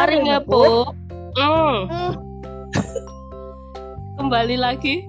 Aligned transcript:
Mari 0.00 0.16
ngepuk. 0.24 0.96
Mm. 1.36 1.76
Kembali 4.16 4.56
lagi 4.56 5.04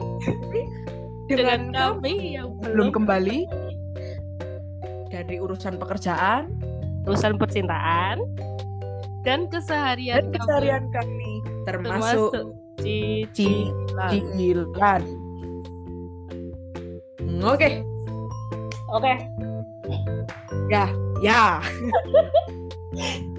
dengan 1.31 1.71
dengan 1.71 1.95
kami 1.95 2.35
yang 2.35 2.59
belum 2.59 2.91
kembali 2.91 3.47
dari 5.07 5.39
urusan 5.39 5.79
pekerjaan 5.79 6.51
urusan 7.07 7.39
percintaan 7.39 8.19
dan 9.23 9.47
keseharian 9.47 10.27
dan 10.27 10.35
keseharian 10.35 10.83
kami 10.91 11.39
kami 11.39 11.63
termasuk 11.63 12.51
cicilan. 12.83 14.11
cicilan. 14.11 15.03
Hmm, 17.23 17.39
Oke, 17.47 17.79
Oke, 18.91 19.13
ya, 20.67 20.83
ya. 21.23 21.63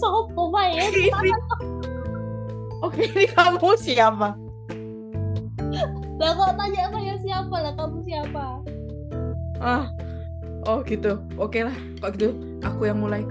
Sopo 0.00 0.54
ya? 0.58 0.86
ini, 0.90 1.10
oke 2.82 3.02
ini 3.02 3.24
kamu 3.34 3.70
siapa? 3.78 4.38
Lah 6.14 6.30
kok 6.38 6.52
tanya 6.54 6.88
saya 6.94 7.14
siapa 7.18 7.56
lah 7.58 7.74
kamu 7.74 7.98
siapa? 8.06 8.44
Ah, 9.58 9.90
oh 10.70 10.80
gitu. 10.86 11.18
Oke 11.40 11.66
lah, 11.66 11.76
kok 11.98 12.14
gitu. 12.14 12.34
Aku 12.62 12.86
yang 12.86 13.02
mulai. 13.02 13.26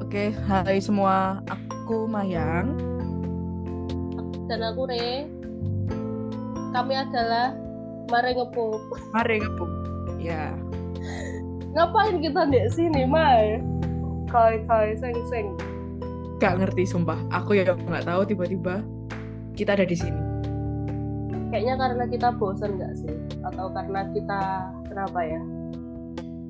Oke, 0.00 0.32
hai 0.48 0.80
semua. 0.80 1.40
Aku 1.48 2.04
Mayang. 2.08 2.76
Dan 4.48 4.60
aku 4.64 4.88
Re. 4.88 5.28
Kami 6.72 6.94
adalah 6.96 7.56
Mari 8.12 8.36
ngepuk. 8.36 8.80
Mari 9.16 9.40
ngepuk. 9.40 9.70
Ya. 10.20 10.52
Ngapain 11.72 12.20
kita 12.20 12.44
di 12.52 12.60
sini, 12.68 13.08
Mai? 13.08 13.71
Kai 14.32 14.64
kai 14.64 14.96
seng 14.96 15.12
seng. 15.28 15.52
Gak 16.40 16.56
ngerti 16.56 16.88
sumpah. 16.88 17.20
Aku 17.36 17.52
ya 17.52 17.68
nggak 17.68 18.08
tahu 18.08 18.24
tiba-tiba 18.24 18.80
kita 19.52 19.76
ada 19.76 19.84
di 19.84 19.92
sini. 19.92 20.16
Kayaknya 21.52 21.74
karena 21.76 22.04
kita 22.08 22.28
bosan 22.40 22.80
nggak 22.80 22.92
sih? 22.96 23.12
Atau 23.44 23.68
karena 23.76 24.08
kita 24.16 24.40
kenapa 24.88 25.20
ya? 25.20 25.40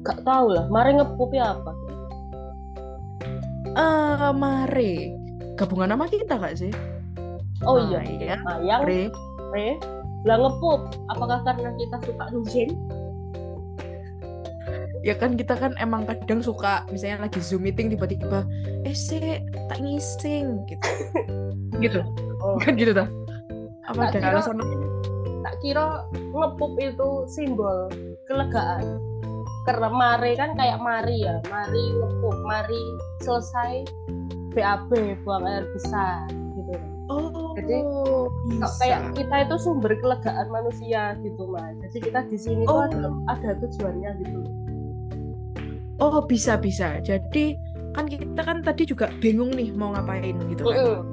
Gak 0.06 0.22
tahu 0.22 0.54
lah. 0.54 0.70
Mari 0.70 0.94
ngepuk 0.94 1.34
ya 1.34 1.58
apa? 1.58 1.72
Eh, 3.74 4.30
mari. 4.30 5.10
Gabungan 5.58 5.90
nama 5.90 6.06
kita 6.06 6.38
gak 6.38 6.54
sih? 6.54 6.70
Oh 7.66 7.82
iya, 7.90 8.02
iya. 8.06 8.38
Mayang, 8.46 8.86
Re. 8.86 9.10
Re. 9.50 9.78
Lah 10.22 10.38
ngepup. 10.38 10.94
Apakah 11.10 11.42
karena 11.42 11.74
kita 11.74 11.96
suka 12.06 12.24
ngejen? 12.30 12.70
Ya 15.02 15.14
kan 15.14 15.34
kita 15.34 15.54
kan 15.54 15.74
emang 15.76 16.06
kadang 16.06 16.40
suka 16.40 16.86
misalnya 16.88 17.26
lagi 17.26 17.38
Zoom 17.38 17.62
meeting 17.62 17.90
tiba-tiba 17.90 18.46
eh 18.82 18.94
sih 18.94 19.42
tak 19.66 19.78
ngising 19.78 20.62
gitu. 20.64 20.88
gitu. 21.84 22.00
Oh. 22.38 22.54
Kan 22.56 22.74
gitu 22.74 22.90
dah. 22.92 23.10
Apa 23.84 24.08
Tak 24.08 24.14
ada 24.14 24.18
kira- 24.20 24.30
alasan 24.32 24.56
tak 25.42 25.54
kira 25.58 25.86
ngepup 26.14 26.72
itu 26.78 27.08
simbol 27.26 27.90
kelegaan 28.24 29.02
karena 29.62 29.90
mari 29.90 30.34
kan 30.34 30.54
kayak 30.54 30.78
mari 30.78 31.18
ya 31.20 31.42
mari 31.46 31.82
ngepup 31.92 32.36
mari 32.46 32.78
selesai 33.18 33.82
BAB 34.54 34.90
buang 35.22 35.42
air 35.42 35.66
besar 35.68 36.30
gitu 36.54 36.78
Oh, 37.10 37.52
Jadi, 37.52 37.82
bisa. 38.48 38.70
kayak 38.78 39.00
kita 39.12 39.34
itu 39.44 39.56
sumber 39.58 39.92
kelegaan 39.98 40.46
manusia 40.48 41.18
gitu 41.18 41.50
mas 41.50 41.74
jadi 41.84 41.98
kita 42.00 42.20
di 42.24 42.38
sini 42.38 42.62
tuh 42.62 42.72
Oh. 42.72 42.86
ada, 42.86 43.10
ada 43.28 43.50
tujuannya 43.58 44.10
gitu 44.22 44.38
Oh 46.00 46.22
bisa 46.24 46.56
bisa. 46.56 47.00
Jadi 47.02 47.58
kan 47.92 48.08
kita 48.08 48.40
kan 48.40 48.64
tadi 48.64 48.88
juga 48.88 49.12
bingung 49.20 49.52
nih 49.52 49.74
mau 49.76 49.92
ngapain 49.92 50.36
gitu 50.48 50.64
kan. 50.64 51.04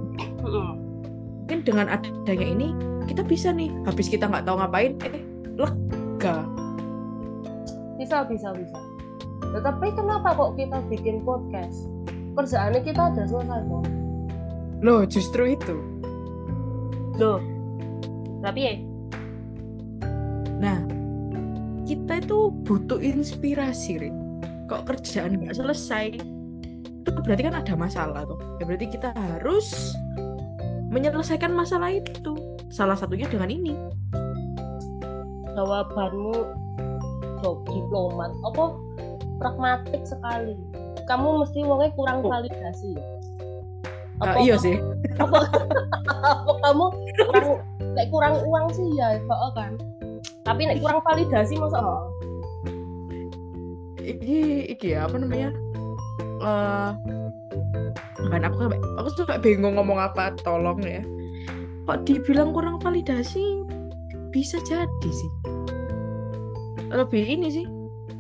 Mungkin 1.44 1.60
dengan 1.66 1.88
adanya 1.92 2.48
ini 2.48 2.72
kita 3.10 3.26
bisa 3.26 3.50
nih. 3.52 3.74
Habis 3.84 4.08
kita 4.08 4.30
nggak 4.30 4.46
tahu 4.48 4.62
ngapain, 4.62 4.96
eh 5.04 5.24
lega. 5.60 6.48
bisa 8.00 8.24
bisa 8.24 8.56
bisa 8.56 8.80
tetapi 9.52 9.92
kenapa 9.92 10.32
kok 10.32 10.56
kita 10.56 10.80
bikin 10.88 11.20
podcast 11.28 11.84
kerjaannya 12.40 12.80
kita 12.80 13.12
ada 13.12 13.28
selesai 13.28 13.60
kok 13.68 13.84
Loh 14.80 15.04
justru 15.04 15.52
itu. 15.60 15.76
loh 17.20 17.44
tapi 18.40 18.60
ya 18.64 18.74
Nah 20.60 20.80
kita 21.84 22.24
itu 22.24 22.52
butuh 22.68 23.00
inspirasi, 23.00 24.00
Rin. 24.00 24.16
Kok 24.70 24.86
kerjaan 24.86 25.42
nggak 25.42 25.58
selesai? 25.58 26.22
Itu 27.02 27.20
berarti 27.26 27.42
kan 27.50 27.58
ada 27.58 27.74
masalah 27.74 28.22
tuh. 28.30 28.38
Ya 28.62 28.70
berarti 28.70 28.86
kita 28.94 29.10
harus 29.18 29.98
menyelesaikan 30.94 31.50
masalah 31.50 31.90
itu. 31.90 32.38
Salah 32.70 32.94
satunya 32.94 33.26
dengan 33.26 33.50
ini. 33.50 33.74
jawabanmu 35.60 36.56
diplomat 37.68 38.32
apa 38.48 38.64
pragmatik 39.44 40.08
sekali 40.08 40.56
kamu 41.04 41.44
mesti 41.44 41.60
wongnya 41.68 41.92
kurang 42.00 42.24
Oh. 42.24 42.32
validasi? 42.32 42.96
Ah, 44.20 44.36
apa, 44.36 44.40
iya 44.44 44.56
sih. 44.56 44.80
apa, 45.20 45.48
apa 46.20 46.54
kamu 46.64 46.86
kurang 47.16 47.48
kurang 48.12 48.36
uang 48.48 48.66
sih 48.72 48.88
ya 48.96 49.20
kok 49.24 49.52
kan 49.56 49.72
tapi 50.44 50.68
nek 50.68 50.80
kurang 50.84 51.00
validasi 51.04 51.56
masa 51.60 51.80
oh, 51.80 52.09
iki 54.18 54.66
iki 54.74 54.98
ya 54.98 55.06
apa 55.06 55.16
namanya 55.22 55.50
eh 56.40 56.92
kan 58.30 58.42
aku 58.46 58.70
aku 59.00 59.10
tuh 59.16 59.26
kayak 59.26 59.42
bingung 59.42 59.80
ngomong 59.80 59.98
apa 59.98 60.36
tolong 60.44 60.80
ya. 60.84 61.02
Kok 61.88 62.06
dibilang 62.06 62.54
kurang 62.54 62.78
validasi? 62.78 63.66
Bisa 64.30 64.62
jadi 64.68 65.10
sih. 65.10 65.32
Lebih 66.94 67.26
ini 67.26 67.50
sih 67.50 67.66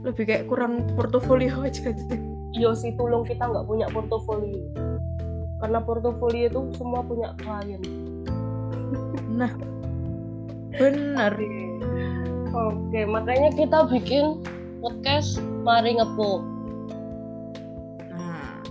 lebih 0.03 0.23
kayak 0.31 0.47
kurang 0.47 0.87
portofolio 0.95 1.59
aja 1.67 1.91
sih 1.91 2.19
iya 2.55 2.71
sih 2.73 2.95
tolong 2.97 3.27
kita 3.27 3.45
nggak 3.45 3.65
punya 3.67 3.87
portofolio. 3.93 4.57
Karena 5.59 5.79
portofolio 5.83 6.47
itu 6.47 6.61
semua 6.79 7.03
punya 7.03 7.35
klien. 7.37 7.83
Nah 9.27 9.53
benar. 10.73 11.35
Oke 12.49 13.01
makanya 13.05 13.53
kita 13.53 13.85
bikin 13.91 14.41
podcast 14.79 15.39
mari 15.67 15.99
ngepuk 15.99 16.41
nah 18.15 18.63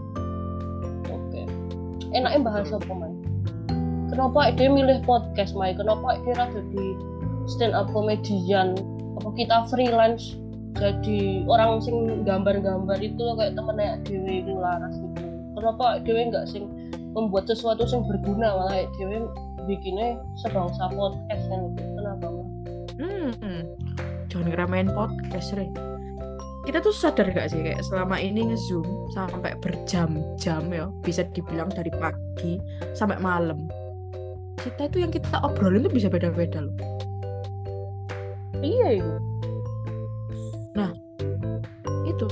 Oke. 1.08 1.42
Enaknya 2.16 2.40
bahas 2.40 2.68
apa, 2.72 2.88
Mai? 2.88 3.12
Kenapa 4.08 4.50
dia 4.56 4.68
milih 4.72 5.04
podcast, 5.04 5.52
Mai? 5.52 5.76
Kenapa 5.76 6.16
dia 6.24 6.48
jadi 6.48 6.86
stand 7.48 7.76
up 7.76 7.88
comedian? 7.92 8.76
Apa 9.20 9.28
kita 9.36 9.68
freelance 9.68 10.36
jadi 10.78 11.42
orang 11.50 11.82
sing 11.82 12.22
gambar-gambar 12.22 12.98
itu 13.02 13.24
kayak 13.34 13.58
temennya 13.58 13.98
Dewi 14.06 14.46
itu 14.46 14.52
laras 14.54 14.94
gitu. 14.94 15.22
Kenapa 15.58 15.98
Dewi 16.06 16.30
nggak 16.30 16.46
sing 16.46 16.70
membuat 17.12 17.50
sesuatu 17.50 17.82
yang 17.90 18.06
berguna 18.06 18.54
malah 18.54 18.86
Dewi 18.94 19.26
bikinnya 19.66 20.22
sebangsa 20.46 20.86
podcast 20.94 21.44
kan 21.50 21.58
gitu. 21.74 21.82
Kenapa, 21.98 22.26
Mai? 22.30 22.46
hmm, 23.42 23.62
jangan 24.30 24.46
ngeramein 24.54 24.88
podcast 24.94 25.54
Re. 25.58 25.66
Kita 26.68 26.84
tuh 26.84 26.92
sadar 26.92 27.32
gak 27.32 27.48
sih 27.48 27.64
kayak 27.64 27.80
selama 27.80 28.20
ini 28.20 28.52
nge-zoom 28.52 28.84
sampai 29.16 29.56
berjam-jam 29.64 30.68
ya 30.68 30.92
bisa 31.00 31.24
dibilang 31.32 31.72
dari 31.72 31.88
pagi 31.96 32.60
sampai 32.92 33.16
malam. 33.24 33.64
Kita 34.60 34.92
itu 34.92 35.00
yang 35.00 35.08
kita 35.08 35.40
obrolin 35.40 35.88
tuh 35.88 35.96
bisa 35.96 36.12
beda-beda 36.12 36.60
loh. 36.60 36.76
Iya 38.60 39.00
itu. 39.00 39.14
itu. 42.04 42.26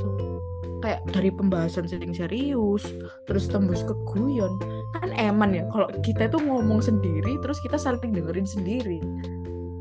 Kayak 0.85 1.01
dari 1.17 1.33
pembahasan 1.33 1.89
sering 1.89 2.13
serius 2.13 2.85
terus 3.25 3.49
tembus 3.49 3.81
ke 3.89 3.97
guyon. 4.05 4.53
Kan 5.01 5.17
eman 5.17 5.57
ya 5.57 5.65
kalau 5.73 5.89
kita 6.05 6.29
itu 6.29 6.37
ngomong 6.45 6.85
sendiri 6.85 7.41
terus 7.41 7.57
kita 7.65 7.81
saling 7.81 8.13
dengerin 8.13 8.45
sendiri. 8.45 9.01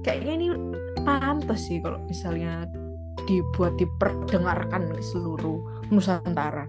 Kayaknya 0.08 0.31
ini 0.40 0.48
pantas 1.04 1.68
sih 1.68 1.84
kalau 1.84 2.00
misalnya 2.08 2.63
dibuat 3.23 3.73
diperdengarkan 3.79 4.91
ke 4.91 5.01
seluruh 5.01 5.59
Nusantara 5.89 6.67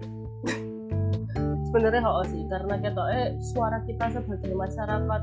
sebenarnya 1.67 2.07
oh 2.07 2.23
sih 2.23 2.47
karena 2.47 2.79
kita 2.79 3.03
eh 3.11 3.27
suara 3.43 3.83
kita 3.83 4.07
sebagai 4.15 4.55
masyarakat 4.55 5.21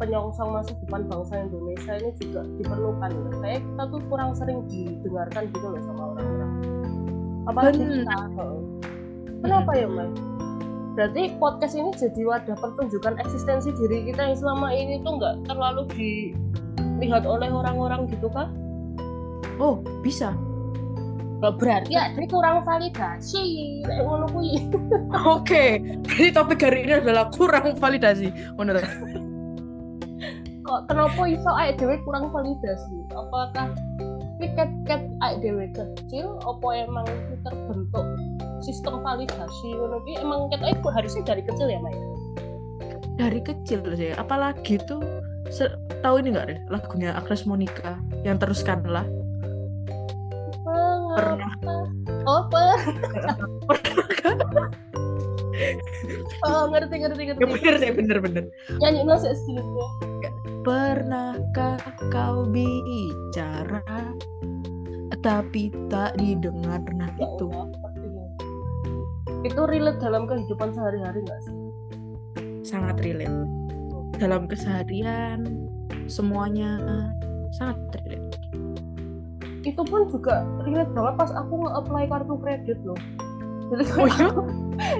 penyongsong 0.00 0.50
masa 0.50 0.72
depan 0.82 1.06
bangsa 1.06 1.46
Indonesia 1.46 1.92
ini 2.00 2.10
juga 2.18 2.42
diperlukan 2.58 3.10
ya. 3.12 3.30
Kayak 3.38 3.60
kita 3.62 3.82
tuh 3.86 4.00
kurang 4.10 4.30
sering 4.34 4.58
didengarkan 4.66 5.46
gitu 5.52 5.66
loh 5.68 5.82
sama 5.84 6.02
orang-orang. 6.16 6.52
Apalagi 7.46 7.82
Bener. 7.86 8.02
kita. 8.02 8.16
Kenapa 9.46 9.70
ya, 9.78 9.86
Mai? 9.86 10.10
Berarti 10.98 11.22
podcast 11.38 11.74
ini 11.78 11.90
jadi 11.94 12.20
wadah 12.24 12.56
pertunjukan 12.58 13.14
eksistensi 13.22 13.70
diri 13.78 14.10
kita 14.10 14.32
yang 14.32 14.36
selama 14.42 14.74
ini 14.74 14.98
tuh 15.06 15.22
nggak 15.22 15.34
terlalu 15.46 15.82
dilihat 15.94 17.22
oleh 17.22 17.48
orang-orang 17.52 18.10
gitu 18.10 18.26
kah? 18.32 18.50
oh 19.60 19.78
bisa 20.02 20.34
Loh, 21.42 21.50
berarti 21.58 21.90
ya 21.90 22.14
dia 22.14 22.26
kurang 22.30 22.62
validasi. 22.62 23.82
Ngono 23.82 24.30
kuwi. 24.30 24.70
Oke, 25.34 25.82
jadi 26.06 26.30
topik 26.30 26.62
hari 26.62 26.86
ini 26.86 27.02
adalah 27.02 27.26
kurang 27.34 27.74
validasi. 27.74 28.30
Menurut 28.54 28.86
kok 30.62 30.80
kenapa 30.86 31.22
iso 31.26 31.50
ae 31.58 31.74
dhewe 31.74 31.98
kurang 32.06 32.30
validasi? 32.30 32.96
Apakah 33.18 33.74
tiket 34.38 34.70
ket 34.86 35.02
ae 35.26 35.34
dhewe 35.42 35.66
kecil? 35.74 36.38
Apa 36.46 36.86
emang 36.86 37.10
terbentuk 37.42 38.06
sistem 38.62 39.02
validasi? 39.02 39.74
Ngono 39.74 39.98
emang 40.22 40.46
ket 40.54 40.62
ae 40.62 40.78
harusnya 40.94 41.26
dari 41.26 41.42
kecil 41.42 41.66
ya 41.66 41.82
Maya 41.82 41.98
dari 43.20 43.40
kecil 43.44 43.84
sih, 43.94 44.10
apalagi 44.16 44.80
tuh 44.88 45.04
tahu 46.00 46.18
ini 46.18 46.34
nggak 46.34 46.46
deh 46.48 46.58
lagunya 46.72 47.12
Agnes 47.12 47.44
Monica 47.44 48.00
yang 48.24 48.40
teruskanlah 48.40 49.04
pernah. 51.16 51.52
Oh 52.26 52.42
per 52.48 52.78
oh 56.46 56.62
ngerti 56.72 56.94
ngerti 57.02 57.22
ngerti. 57.30 57.40
Ya 57.40 57.46
bener 57.48 57.74
sih 57.78 57.90
bener 57.92 58.18
bener. 58.22 58.44
Nyanyi 58.80 59.00
nasi 59.04 59.30
sedikit 59.46 60.34
pernahkah 60.62 61.78
kau 62.10 62.46
bicara? 62.48 63.82
Tapi 65.22 65.70
tak 65.86 66.18
didengar. 66.18 66.82
Nah 66.98 67.10
Ya 67.14 67.30
itu 67.30 67.46
pastinya. 67.78 68.24
itu 69.42 69.62
relate 69.66 69.98
dalam 70.02 70.26
kehidupan 70.26 70.74
sehari-hari 70.74 71.22
nggak 71.22 71.40
sih? 71.46 71.54
Sangat 72.66 72.98
relate. 73.02 73.46
Dalam 74.18 74.46
keseharian 74.46 75.46
semuanya 76.06 76.78
sangat 77.54 77.78
relate 78.06 78.21
itu 79.62 79.82
pun 79.86 80.10
juga 80.10 80.42
relate 80.66 80.90
banget 80.92 81.14
pas 81.18 81.30
aku 81.30 81.52
nge-apply 81.66 82.04
kartu 82.10 82.34
kredit 82.42 82.78
loh. 82.82 82.98
Jadi 83.72 83.84
oh 83.96 84.08
iya? 84.08 84.28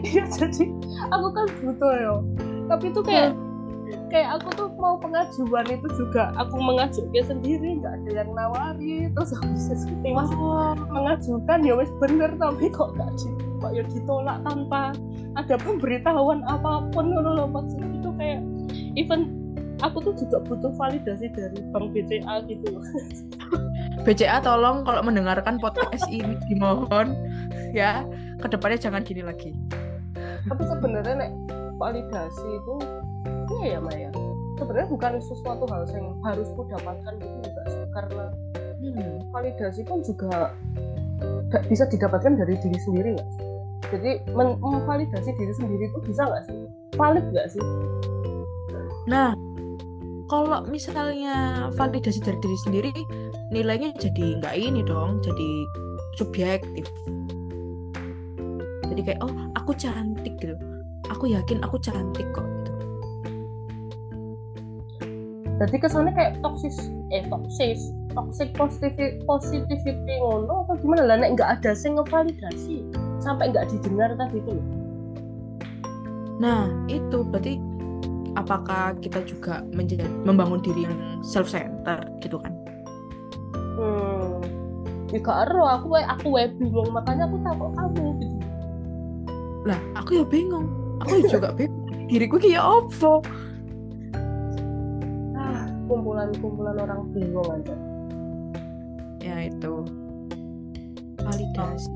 Iya 0.07 0.25
jadi 0.31 0.65
aku 1.11 1.27
kan 1.35 1.47
butuh 1.65 1.93
ya. 1.97 2.15
Tapi 2.71 2.85
itu 2.95 3.01
kayak 3.03 3.35
kayak 4.09 4.41
aku 4.41 4.49
tuh 4.57 4.69
mau 4.77 4.97
pengajuan 5.01 5.67
itu 5.69 5.89
juga 5.97 6.33
aku 6.37 6.57
mengajukan 6.61 7.25
sendiri 7.25 7.81
nggak 7.81 7.93
ada 8.01 8.11
yang 8.25 8.31
nawari 8.33 9.09
terus 9.13 9.33
habis 9.37 9.69
itu 9.89 10.09
mas 10.13 10.29
oh, 10.37 10.77
mengajukan 10.93 11.59
ya 11.65 11.75
wes 11.77 11.93
bener 12.01 12.33
tapi 12.37 12.73
kok 12.73 12.93
gak 12.97 13.11
di, 13.21 13.29
kok 13.61 13.73
ya 13.73 13.83
ditolak 13.89 14.41
tanpa 14.45 14.97
ada 15.37 15.55
pemberitahuan 15.61 16.45
apa 16.49 16.89
pun 16.93 17.13
ngono 17.13 17.31
loh 17.37 17.49
maksud 17.49 17.81
itu 17.81 18.11
kayak 18.17 18.41
even 18.97 19.33
aku 19.83 19.99
tuh 20.01 20.15
juga 20.17 20.39
butuh 20.47 20.73
validasi 20.79 21.27
dari 21.35 21.59
bank 21.75 21.91
BCA 21.93 22.47
gitu 22.47 22.67
loh. 22.71 22.85
BCA 24.03 24.43
tolong 24.43 24.83
kalau 24.83 25.03
mendengarkan 25.07 25.63
podcast 25.63 26.07
ini 26.11 26.39
dimohon. 26.51 27.15
Ya 27.73 28.03
ke 28.43 28.51
depannya 28.51 28.79
jangan 28.79 29.07
gini 29.07 29.23
lagi. 29.23 29.55
Tapi 30.47 30.63
sebenarnya 30.67 31.15
nek 31.15 31.31
validasi 31.83 32.47
itu 32.47 32.75
iya 33.59 33.79
ya 33.79 33.81
Maya 33.83 34.11
sebenarnya 34.63 34.89
bukan 34.91 35.13
sesuatu 35.19 35.65
hal 35.67 35.83
yang 35.91 36.15
harus 36.23 36.47
ku 36.55 36.63
dapatkan 36.71 37.13
gitu 37.19 37.39
juga 37.43 37.63
karena 37.91 38.25
hmm. 38.79 39.15
validasi 39.35 39.83
pun 39.83 39.99
juga 40.07 40.55
gak 41.51 41.67
bisa 41.67 41.85
didapatkan 41.91 42.39
dari 42.39 42.55
diri 42.63 42.79
sendiri 42.87 43.19
nggak 43.19 43.31
sih 43.35 43.47
jadi 43.91 44.11
men- 44.33 44.57
memvalidasi 44.63 45.35
diri 45.37 45.53
sendiri 45.53 45.85
itu 45.91 45.99
bisa 46.07 46.25
nggak 46.25 46.43
sih? 46.49 46.57
Valid 46.97 47.25
nggak 47.29 47.49
sih? 47.53 47.65
Nah 49.05 49.37
kalau 50.33 50.65
misalnya 50.65 51.69
validasi 51.77 52.25
dari 52.25 52.39
diri 52.41 52.59
sendiri 52.65 52.93
nilainya 53.53 53.93
jadi 54.01 54.41
nggak 54.41 54.55
ini 54.57 54.81
dong 54.81 55.21
jadi 55.21 55.51
subjektif. 56.17 56.89
Jadi 58.89 59.01
kayak 59.05 59.21
oh 59.21 59.33
aku 59.61 59.77
cantik 59.77 60.35
gitu. 60.41 60.57
Aku 61.13 61.29
yakin 61.29 61.61
aku 61.61 61.77
cantik 61.77 62.25
kok 62.33 62.45
gitu. 62.45 62.73
Jadi 65.61 65.77
kesannya 65.79 66.13
kayak 66.17 66.41
toksis 66.41 66.91
eh 67.13 67.23
toksis 67.29 67.93
toxic 68.17 68.57
positivity, 68.57 69.21
positivity 69.29 70.15
ngono 70.19 70.65
apa 70.65 70.81
gimana? 70.81 71.05
Lah 71.05 71.17
nek 71.21 71.37
nggak 71.37 71.61
ada 71.61 71.77
sing 71.77 72.01
ngevalidasi 72.01 72.81
sampai 73.21 73.53
nggak 73.53 73.69
didengar 73.69 74.17
tadi 74.17 74.41
itu 74.41 74.51
loh. 74.57 74.67
Nah 76.41 76.73
itu 76.89 77.21
berarti 77.23 77.61
apakah 78.35 78.97
kita 79.05 79.21
juga 79.29 79.61
menjadi 79.77 80.09
membangun 80.25 80.65
diri 80.65 80.89
yang 80.89 80.97
self 81.21 81.53
center 81.53 82.01
gitu 82.25 82.41
kan 82.41 82.62
hmm. 83.77 84.43
Ya 85.13 85.21
gak 85.21 85.39
ero 85.45 85.69
aku 85.69 85.93
aku 86.01 86.27
wae 86.33 86.49
bingung 86.57 86.89
makanya 86.89 87.29
aku 87.29 87.37
takut 87.45 87.71
kamu 87.77 88.05
gitu. 88.17 88.37
Lah 89.69 89.81
aku 89.93 90.11
ya 90.21 90.25
bingung. 90.25 90.67
Aku 91.05 91.21
juga 91.29 91.53
bingung. 91.53 91.85
Diriku 92.09 92.41
kayak 92.41 92.65
apa? 92.65 93.13
Ah 95.37 95.69
kumpulan-kumpulan 95.85 96.81
orang 96.81 97.13
bingung 97.13 97.45
aja. 97.45 97.77
Ya 99.21 99.53
itu. 99.53 99.85
Validasi. 101.21 101.93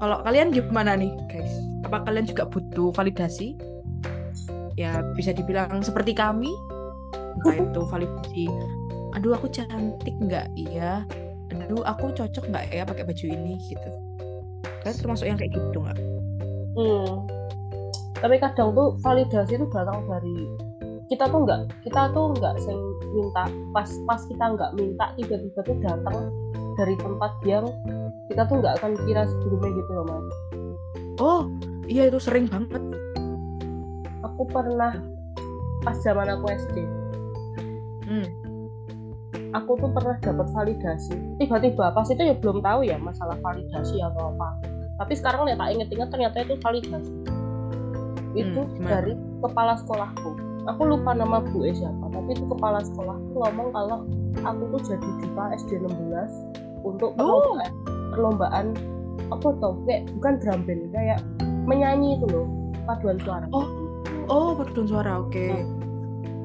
Kalau 0.00 0.20
kalian 0.20 0.52
gimana 0.52 1.00
nih 1.00 1.12
guys? 1.32 1.52
Apa 1.88 2.04
kalian 2.04 2.28
juga 2.28 2.44
butuh 2.44 2.92
validasi? 2.92 3.56
Ya 4.76 5.00
bisa 5.16 5.32
dibilang 5.32 5.80
seperti 5.80 6.12
kami. 6.12 6.52
Entah 7.40 7.56
itu 7.64 7.80
validasi 7.88 8.48
aduh 9.16 9.34
aku 9.34 9.46
cantik 9.50 10.14
nggak 10.22 10.46
iya 10.54 11.02
aduh 11.50 11.82
aku 11.86 12.10
cocok 12.14 12.50
nggak 12.50 12.64
ya 12.70 12.82
pakai 12.86 13.04
baju 13.06 13.24
ini 13.26 13.58
gitu 13.66 13.90
kan 14.80 14.94
termasuk 14.96 15.26
yang 15.28 15.38
kayak 15.38 15.54
gitu 15.54 15.78
nggak 15.82 15.98
Hmm. 16.70 17.26
Tapi 18.20 18.36
kadang 18.38 18.76
tuh 18.76 18.94
validasi 19.02 19.58
itu 19.58 19.66
datang 19.74 20.06
dari 20.06 20.36
kita 21.10 21.26
tuh 21.26 21.42
nggak 21.42 21.60
kita 21.82 22.14
tuh 22.14 22.30
nggak 22.38 22.54
sing 22.62 22.78
minta 23.10 23.50
pas 23.74 23.90
pas 24.06 24.22
kita 24.30 24.44
nggak 24.54 24.70
minta 24.78 25.10
tiba-tiba 25.18 25.60
tuh 25.66 25.76
datang 25.82 26.30
dari 26.78 26.94
tempat 26.94 27.32
yang 27.42 27.66
kita 28.30 28.46
tuh 28.46 28.62
nggak 28.62 28.78
akan 28.78 28.94
kira 29.02 29.26
sebelumnya 29.26 29.70
gitu 29.74 29.90
loh 29.90 30.04
mas. 30.06 30.26
oh 31.18 31.42
iya 31.90 32.06
itu 32.06 32.22
sering 32.22 32.46
banget 32.46 32.78
Aku 34.20 34.44
pernah 34.46 35.00
pas 35.80 35.96
zaman 36.04 36.28
aku 36.28 36.44
SD, 36.52 36.76
hmm. 38.04 38.28
Aku 39.52 39.70
tuh 39.76 39.90
pernah 39.90 40.16
dapat 40.16 40.46
validasi. 40.50 41.14
Tiba-tiba 41.38 41.90
pas 41.90 42.06
itu 42.06 42.20
ya 42.20 42.34
belum 42.34 42.60
tahu 42.60 42.80
ya 42.82 42.96
masalah 42.96 43.34
validasi 43.38 43.98
atau 43.98 44.30
apa. 44.30 44.48
Tapi 44.96 45.12
sekarang 45.12 45.44
nih 45.44 45.56
tak 45.56 45.68
inget-inget 45.70 46.08
ternyata 46.08 46.36
itu 46.40 46.54
validasi. 46.56 47.12
Itu 48.32 48.60
Hmm, 48.60 48.70
gimana? 48.74 48.90
dari 48.92 49.12
kepala 49.40 49.72
sekolahku. 49.76 50.30
Aku 50.68 50.82
lupa 50.84 51.10
nama 51.12 51.40
Bu 51.40 51.64
E 51.64 51.72
siapa, 51.72 52.04
tapi 52.06 52.30
itu 52.30 52.44
kepala 52.46 52.78
sekolahku 52.80 53.32
ngomong 53.34 53.68
kalau 53.72 53.98
aku 54.38 54.62
tuh 54.70 54.94
jadi 54.94 55.08
diva 55.18 55.44
SD 55.56 55.80
16 55.80 56.30
untuk 56.82 57.16
Oh. 57.16 57.42
perlombaan, 57.42 57.72
perlombaan 58.10 58.66
apa 59.28 59.48
tau 59.58 59.74
kayak 59.84 60.06
bukan 60.12 60.34
drum 60.38 60.60
band 60.62 60.82
kayak 60.90 61.18
menyanyi 61.64 62.14
itu 62.14 62.26
loh 62.28 62.46
paduan 62.84 63.18
suara. 63.18 63.46
Oh. 63.50 63.66
oh 64.26 64.54
paduan 64.54 64.86
suara 64.86 65.12
oke 65.18 65.48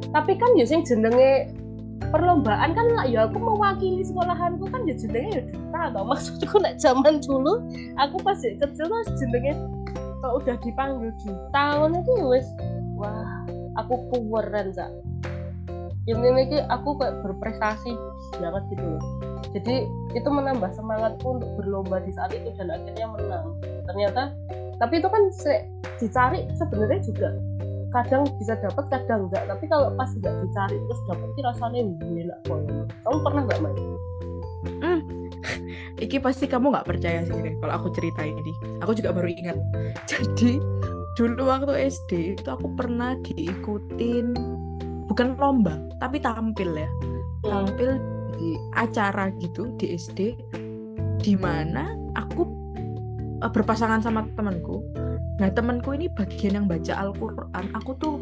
Tapi 0.05 0.31
kan 0.37 0.49
ya 0.55 0.63
sing 0.63 0.81
jenenge 0.81 1.51
perlombaan 2.09 2.73
kan 2.73 2.87
lah 2.93 3.05
ya 3.07 3.25
aku 3.29 3.37
mewakili 3.39 4.01
sekolahanku 4.05 4.67
kan 4.69 4.83
ya 4.85 4.95
jenenge 4.97 5.29
ya 5.31 5.43
duta 5.49 5.79
atau 5.93 6.03
maksudku 6.05 6.55
nek 6.61 6.75
zaman 6.77 7.21
dulu 7.23 7.63
aku 7.97 8.17
pas 8.21 8.39
kecil 8.41 8.85
tuh 8.85 9.01
jenenge 9.17 9.53
kalau 10.25 10.41
udah 10.41 10.57
dipanggil 10.65 11.13
duta? 11.21 11.85
Itu 11.85 12.11
ya 12.17 12.25
wis. 12.25 12.47
Wah 12.97 13.45
aku 13.77 13.93
kuweren 14.09 14.71
sak 14.73 14.89
yang 16.05 16.21
ini 16.21 16.61
aku 16.69 17.01
kayak 17.01 17.17
berprestasi 17.25 17.97
banget 18.37 18.63
gitu 18.69 18.85
loh. 18.85 19.03
Jadi 19.57 19.89
itu 20.13 20.29
menambah 20.29 20.69
semangatku 20.77 21.41
untuk 21.41 21.49
berlomba 21.57 21.97
di 22.05 22.13
saat 22.13 22.29
itu 22.29 22.53
dan 22.61 22.69
akhirnya 22.69 23.09
menang. 23.09 23.45
Ternyata 23.89 24.21
tapi 24.77 25.01
itu 25.01 25.09
kan 25.09 25.23
dicari 25.97 26.45
sebenarnya 26.53 26.99
juga 27.09 27.29
kadang 27.95 28.27
bisa 28.35 28.53
dapat 28.59 28.85
kadang 28.91 29.31
enggak 29.31 29.43
tapi 29.47 29.65
kalau 29.71 29.87
pas 29.95 30.11
enggak 30.11 30.35
dicari 30.43 30.77
terus 30.83 31.01
dapet 31.07 31.29
sih 31.31 31.43
rasanya 31.43 31.79
enak 31.87 32.39
banget 32.43 32.87
kamu 33.07 33.17
pernah 33.23 33.41
nggak 33.47 33.59
main 33.63 33.77
Iki 36.03 36.17
pasti 36.19 36.45
kamu 36.49 36.75
nggak 36.75 36.87
percaya 36.87 37.23
sih 37.23 37.31
Ren, 37.31 37.55
kalau 37.63 37.73
aku 37.79 37.87
cerita 37.95 38.21
ini. 38.25 38.53
Aku 38.83 38.91
juga 38.91 39.15
baru 39.15 39.29
ingat. 39.31 39.57
Jadi 40.11 40.59
dulu 41.15 41.47
waktu 41.47 41.87
SD 41.87 42.35
itu 42.35 42.47
aku 42.51 42.67
pernah 42.75 43.15
diikutin 43.23 44.35
bukan 45.07 45.39
lomba 45.39 45.79
tapi 46.03 46.19
tampil 46.19 46.75
ya. 46.75 46.89
Tampil 47.45 47.95
di 48.35 48.59
acara 48.75 49.31
gitu 49.39 49.71
di 49.79 49.95
SD 49.95 50.35
di 51.23 51.33
mana 51.39 51.95
aku 52.19 52.43
eh, 53.39 53.49
berpasangan 53.49 53.99
sama 53.99 54.27
temanku. 54.33 54.83
Nah 55.35 55.49
temanku 55.49 55.91
ini 55.91 56.07
bagian 56.07 56.55
yang 56.55 56.65
baca 56.65 56.93
Al-Quran. 56.95 57.65
Aku 57.73 57.91
tuh 57.95 58.15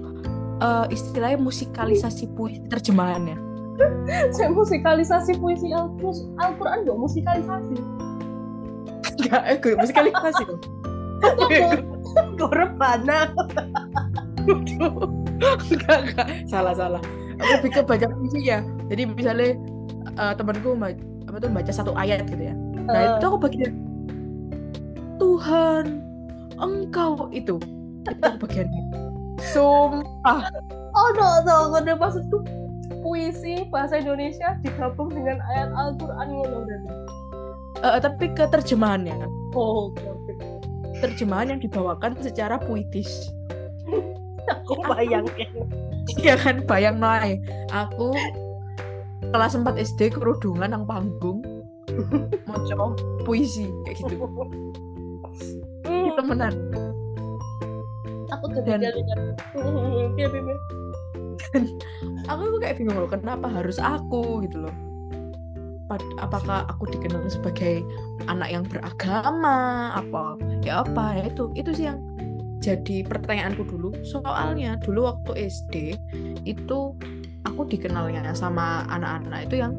eh, 0.60 0.86
istilahnya 0.90 1.38
musikalisasi 1.38 2.32
puisi 2.34 2.62
terjemahannya. 2.68 3.38
saya 4.36 4.54
musikalisasi 4.54 5.38
puisi 5.38 5.74
Al-Quran 5.74 6.86
nggak 6.86 6.94
musikalisasi 6.96 7.74
Enggak, 9.14 9.42
eh, 9.46 9.58
gue 9.58 9.74
masih 9.74 9.94
kali 9.94 10.10
kasih 10.12 10.46
kok. 12.38 12.52
rebana 12.52 13.30
enggak, 14.44 15.98
enggak. 16.04 16.28
Salah, 16.46 16.74
salah. 16.74 17.02
Aku 17.40 17.68
ke 17.68 17.82
baca 17.82 18.06
puisi 18.10 18.46
ya. 18.46 18.62
Jadi 18.90 19.08
misalnya 19.08 19.58
eh, 20.14 20.34
temanku 20.36 20.76
ma- 20.76 20.94
apa 21.26 21.38
tuh 21.40 21.50
baca 21.50 21.72
satu 21.72 21.92
ayat 21.96 22.26
gitu 22.28 22.44
ya. 22.44 22.56
Nah, 22.84 22.94
Eh. 22.94 23.10
itu 23.18 23.26
aku 23.26 23.38
bagian 23.40 23.72
Tuhan, 25.24 26.04
engkau 26.60 27.32
itu. 27.32 27.56
Itu 28.04 28.28
itu. 28.52 28.68
Sumpah. 29.56 30.44
oh 30.94 31.10
no 31.16 31.30
no 31.48 31.56
gue 31.72 31.96
maksudku 31.96 32.44
puisi 33.00 33.64
bahasa 33.72 34.04
Indonesia 34.04 34.60
digabung 34.60 35.08
dengan 35.16 35.40
ayat 35.56 35.72
Al-Quran 35.72 36.28
ngono 36.28 36.58
berarti 36.68 36.92
Eh, 37.84 38.00
tapi 38.04 38.26
ke 38.36 38.44
terjemahannya. 38.52 39.16
oh 39.56 39.92
oke 39.92 40.04
oke 40.04 40.32
Terjemahan 41.00 41.56
yang 41.56 41.62
dibawakan 41.64 42.20
secara 42.20 42.60
puitis. 42.60 43.32
aku 44.52 44.76
bayangin 44.92 45.48
Iya 46.20 46.36
kan 46.36 46.68
bayang. 46.68 47.00
Aku 47.72 48.12
kelas 49.32 49.56
4 49.56 49.64
SD 49.80 50.20
kerudungan 50.20 50.76
nang 50.76 50.84
panggung 50.84 51.40
moco 52.48 52.96
puisi 53.24 53.72
kayak 53.88 54.04
gitu. 54.04 54.16
Hmm, 55.84 56.10
Itu 56.12 56.22
menan. 56.30 56.54
aku 58.34 58.46
Dan- 58.66 58.82
Hmm, 59.54 60.18
iya, 60.18 60.28
iya. 60.28 60.56
Aku 62.26 62.42
tuh 62.50 62.60
kayak 62.60 62.82
bingung 62.82 62.98
loh 62.98 63.10
kenapa 63.10 63.46
harus 63.46 63.78
aku 63.78 64.42
gitu 64.48 64.66
loh. 64.66 64.74
Pad- 65.86 66.16
apakah 66.18 66.66
aku 66.72 66.90
dikenal 66.90 67.28
sebagai 67.30 67.84
anak 68.26 68.50
yang 68.50 68.64
beragama 68.66 69.92
apa 69.94 70.40
ya 70.64 70.82
apa 70.82 71.20
ya 71.20 71.24
itu 71.28 71.52
itu 71.54 71.70
sih 71.76 71.86
yang 71.92 72.00
jadi 72.64 73.04
pertanyaanku 73.04 73.68
dulu 73.68 73.92
soalnya 74.08 74.80
dulu 74.80 75.12
waktu 75.12 75.52
SD 75.52 76.00
itu 76.48 76.96
aku 77.44 77.62
dikenalnya 77.68 78.32
sama 78.32 78.88
anak-anak 78.88 79.52
itu 79.52 79.56
yang 79.60 79.76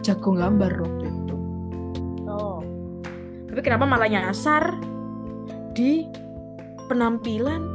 jago 0.00 0.32
gambar 0.32 0.72
waktu 0.80 1.04
itu 1.12 1.36
tapi 3.50 3.60
kenapa 3.66 3.84
malah 3.84 4.06
nyasar 4.06 4.78
di 5.74 6.06
penampilan 6.86 7.66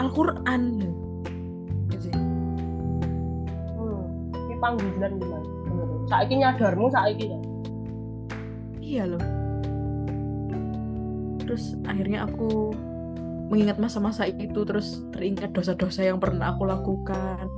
Al-Quran 0.00 0.62
gitu 1.92 2.08
hmm. 3.78 4.04
ini 4.34 4.54
panggilan 4.58 5.12
gimana 5.20 5.46
menurut 5.68 6.02
saiki 6.08 6.34
nyadarmu 6.40 6.88
saiki 6.90 7.26
ya 7.28 7.40
Iya 8.84 9.10
loh. 9.10 9.24
Terus 11.42 11.74
akhirnya 11.88 12.28
aku 12.28 12.70
mengingat 13.48 13.80
masa-masa 13.80 14.28
itu 14.28 14.60
terus 14.62 15.02
teringat 15.10 15.56
dosa-dosa 15.56 16.04
yang 16.04 16.20
pernah 16.22 16.52
aku 16.54 16.68
lakukan 16.68 17.48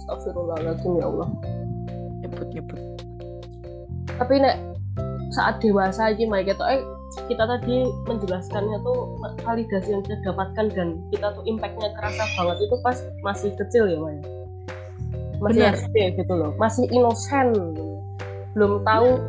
Astagfirullahaladzim 0.00 0.92
ya 0.96 1.06
Allah 1.06 1.28
nyebut-nyebut. 2.20 2.80
tapi 4.20 4.36
nek 4.36 4.69
saat 5.30 5.62
dewasa 5.62 6.10
ini 6.10 6.26
Mike 6.26 6.52
itu 6.54 6.64
eh 6.66 6.82
kita 7.26 7.42
tadi 7.46 7.86
menjelaskannya 8.06 8.78
tuh 8.82 9.14
validasi 9.42 9.94
yang 9.94 10.02
kita 10.06 10.18
dapatkan 10.30 10.66
dan 10.74 10.88
kita 11.10 11.26
tuh 11.34 11.42
impactnya 11.46 11.90
kerasa 11.98 12.22
banget 12.38 12.58
itu 12.66 12.76
pas 12.82 12.98
masih 13.22 13.50
kecil 13.58 13.86
ya 13.86 13.98
Maya 13.98 14.22
masih 15.40 15.62
Benar. 15.66 15.74
SD 15.78 15.96
gitu 16.18 16.34
loh 16.34 16.52
masih 16.58 16.86
inosen 16.90 17.54
belum 18.54 18.82
tahu 18.82 19.22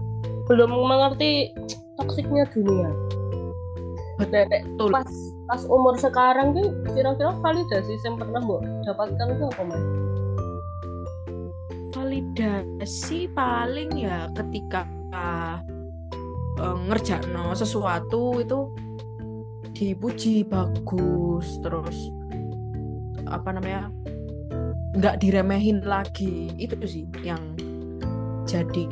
belum 0.50 0.70
mengerti 0.74 1.53
toksiknya 2.01 2.50
dunia 2.53 2.89
Nah, 4.22 4.46
Betul. 4.46 4.93
pas 4.93 5.10
pas 5.50 5.62
umur 5.65 5.98
sekarang 5.98 6.53
tuh 6.53 6.70
kira-kira 6.93 7.34
validasi 7.41 7.98
yang 8.05 8.22
pernah 8.22 8.38
mbok 8.38 8.62
dapatkan 8.86 9.27
itu 9.34 9.46
apa? 9.50 9.77
Validasi 11.89 13.20
paling 13.34 13.89
ya 13.98 14.29
ketika 14.38 14.86
uh, 15.10 15.58
ngerjakno 16.60 17.55
sesuatu 17.55 18.41
itu 18.43 18.60
dipuji 19.72 20.43
bagus 20.46 21.58
terus 21.63 22.12
apa 23.25 23.55
namanya 23.55 23.88
nggak 25.00 25.24
diremehin 25.24 25.79
lagi 25.88 26.51
itu 26.60 26.75
sih 26.84 27.08
yang 27.24 27.39
jadi 28.43 28.86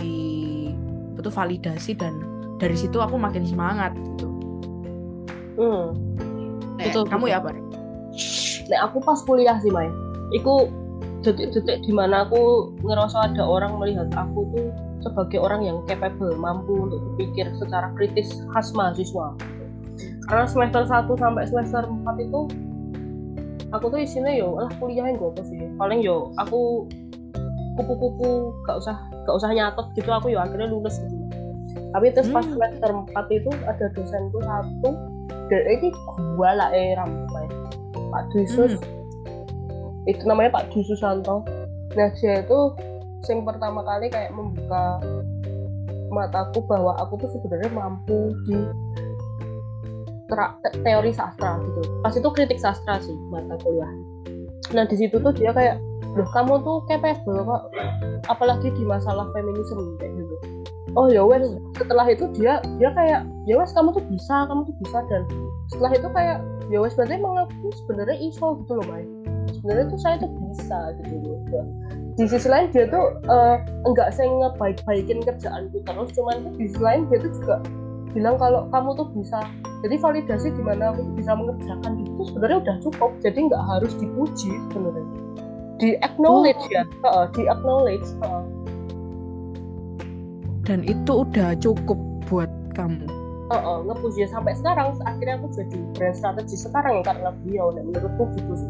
itu 1.19 1.29
validasi 1.29 1.99
dan 1.99 2.15
dari 2.59 2.75
situ 2.79 2.99
aku 3.03 3.19
makin 3.19 3.43
semangat 3.43 3.91
gitu. 3.95 4.27
Hmm. 5.59 5.91
Nek, 6.79 6.95
Betul, 6.95 7.03
kamu 7.11 7.27
betul. 7.27 7.33
ya 7.35 7.37
apa? 7.43 7.49
Nek 8.71 8.79
aku 8.87 8.97
pas 9.03 9.19
kuliah 9.27 9.57
sih 9.59 9.71
Mai 9.71 9.91
Iku 10.31 10.71
detik-detik 11.19 11.83
di 11.83 11.91
mana 11.91 12.23
aku 12.23 12.71
ngerasa 12.79 13.31
ada 13.31 13.43
orang 13.43 13.75
melihat 13.75 14.07
aku 14.15 14.47
tuh 14.55 14.67
sebagai 15.03 15.39
orang 15.39 15.63
yang 15.63 15.77
capable 15.87 16.31
mampu 16.35 16.75
untuk 16.75 16.99
berpikir 17.11 17.47
secara 17.59 17.91
kritis 17.95 18.43
khas 18.55 18.71
mahasiswa. 18.75 19.35
Karena 20.27 20.45
semester 20.47 20.83
1 20.87 21.09
sampai 21.19 21.43
semester 21.47 21.83
4 21.87 22.25
itu 22.25 22.41
aku 23.75 23.85
tuh 23.91 23.99
isinya 23.99 24.31
yo 24.31 24.55
lah 24.59 24.71
kuliahin 24.79 25.19
gue 25.19 25.29
apa 25.31 25.41
sih? 25.43 25.59
Paling 25.75 25.99
yo 25.99 26.31
aku 26.39 26.87
kupu-kupu 27.79 28.55
gak 28.67 28.79
usah 28.79 28.95
gak 29.23 29.35
usah 29.35 29.51
nyatet 29.55 29.87
gitu 29.95 30.09
aku 30.11 30.31
yo 30.31 30.39
akhirnya 30.39 30.71
lulus 30.71 30.99
gitu. 31.03 31.15
Tapi 31.89 32.13
terus 32.13 32.29
pas 32.29 32.45
Hmm. 32.45 32.53
semester 32.55 32.89
4 32.91 33.27
itu 33.33 33.49
ada 33.65 33.85
dosenku 33.97 34.39
satu 34.39 34.89
dan 35.49 35.61
ini 35.65 35.89
gua 36.37 36.53
lah 36.53 36.69
eh 36.69 36.93
ramai 36.93 37.49
Pak 38.13 38.23
Dwi 38.33 38.45
Sus 38.45 38.77
itu 40.09 40.25
namanya 40.25 40.57
Pak 40.57 40.73
Dwi 40.73 40.81
Susanto 40.81 41.45
nah 41.93 42.09
dia 42.17 42.41
itu 42.41 42.59
yang 43.27 43.43
pertama 43.43 43.83
kali 43.83 44.07
kayak 44.07 44.31
membuka 44.31 45.03
mataku 46.09 46.63
bahwa 46.65 46.97
aku 46.97 47.19
tuh 47.21 47.29
sebenarnya 47.35 47.71
mampu 47.71 48.33
di 48.47 48.57
teori 50.85 51.11
sastra 51.11 51.57
gitu. 51.65 51.81
Pas 52.05 52.13
itu 52.13 52.29
kritik 52.29 52.61
sastra 52.61 53.01
sih 53.01 53.15
mata 53.33 53.57
kuliah. 53.65 53.89
Nah 54.73 54.85
di 54.85 54.95
situ 54.97 55.17
tuh 55.17 55.33
dia 55.33 55.49
kayak 55.49 55.81
loh 56.17 56.29
kamu 56.33 56.61
tuh 56.65 56.81
capable 56.89 57.45
kok 57.45 57.63
apalagi 58.29 58.69
di 58.73 58.83
masalah 58.85 59.29
feminisme 59.33 59.97
gitu. 60.01 60.35
Oh 60.97 61.09
ya 61.09 61.25
wes. 61.25 61.45
Setelah 61.77 62.05
itu 62.09 62.29
dia 62.37 62.61
dia 62.77 62.89
kayak 62.93 63.25
ya 63.49 63.55
wes 63.57 63.73
kamu 63.73 63.93
tuh 63.93 64.05
bisa 64.09 64.45
kamu 64.49 64.61
tuh 64.69 64.75
bisa 64.85 64.97
dan 65.09 65.23
setelah 65.69 65.91
itu 65.93 66.07
kayak 66.13 66.37
ya 66.69 66.77
wes 66.81 66.93
berarti 66.97 67.17
mengaku 67.17 67.67
sebenarnya 67.85 68.17
iso 68.21 68.57
gitu 68.65 68.73
loh 68.77 68.85
Mai 68.85 69.05
sebenarnya 69.59 69.85
tuh 69.91 69.99
saya 70.01 70.15
tuh 70.23 70.31
bisa 70.31 70.79
gitu 71.03 71.15
loh 71.23 71.67
di 72.19 72.23
sisi 72.27 72.47
lain 72.51 72.67
dia 72.75 72.87
tuh 72.87 73.15
eh, 73.27 73.55
enggak 73.87 74.11
saya 74.11 74.27
ngebaik-baikin 74.27 75.23
kerjaanku 75.23 75.77
terus 75.87 76.09
cuman 76.15 76.47
tuh 76.47 76.51
di 76.59 76.67
sisi 76.67 76.81
lain 76.83 77.07
dia 77.07 77.19
tuh 77.23 77.31
juga 77.31 77.55
bilang 78.13 78.35
kalau 78.41 78.65
kamu 78.73 78.89
tuh 78.97 79.07
bisa. 79.13 79.39
Jadi 79.79 79.95
validasi 79.95 80.47
di 80.51 80.63
mana 80.65 80.91
aku 80.91 81.07
bisa 81.15 81.31
mengerjakan 81.31 82.03
itu 82.03 82.21
sebenarnya 82.27 82.57
udah 82.67 82.75
cukup 82.83 83.11
jadi 83.23 83.39
nggak 83.47 83.63
harus 83.63 83.93
dipuji 83.95 84.51
sebenarnya. 84.73 85.19
Di 85.79 85.89
acknowledge 86.03 86.59
ya 86.67 86.83
Heeh, 86.83 87.25
di 87.31 87.43
acknowledge 87.47 88.07
heeh. 88.19 88.43
Dan 90.67 90.83
itu 90.83 91.23
udah 91.23 91.55
cukup 91.63 91.97
buat 92.27 92.51
kamu. 92.75 93.07
Heeh, 93.49 93.77
nge-push 93.87 94.19
dia 94.19 94.27
sampai 94.29 94.53
sekarang 94.53 94.99
akhirnya 95.07 95.39
aku 95.39 95.47
jadi 95.55 95.77
brand 95.95 96.15
strategi 96.19 96.55
sekarang 96.59 97.01
karena 97.01 97.31
beliau 97.41 97.73
dan 97.73 97.89
menurutku 97.89 98.29
gitu 98.37 98.53
sih 98.53 98.69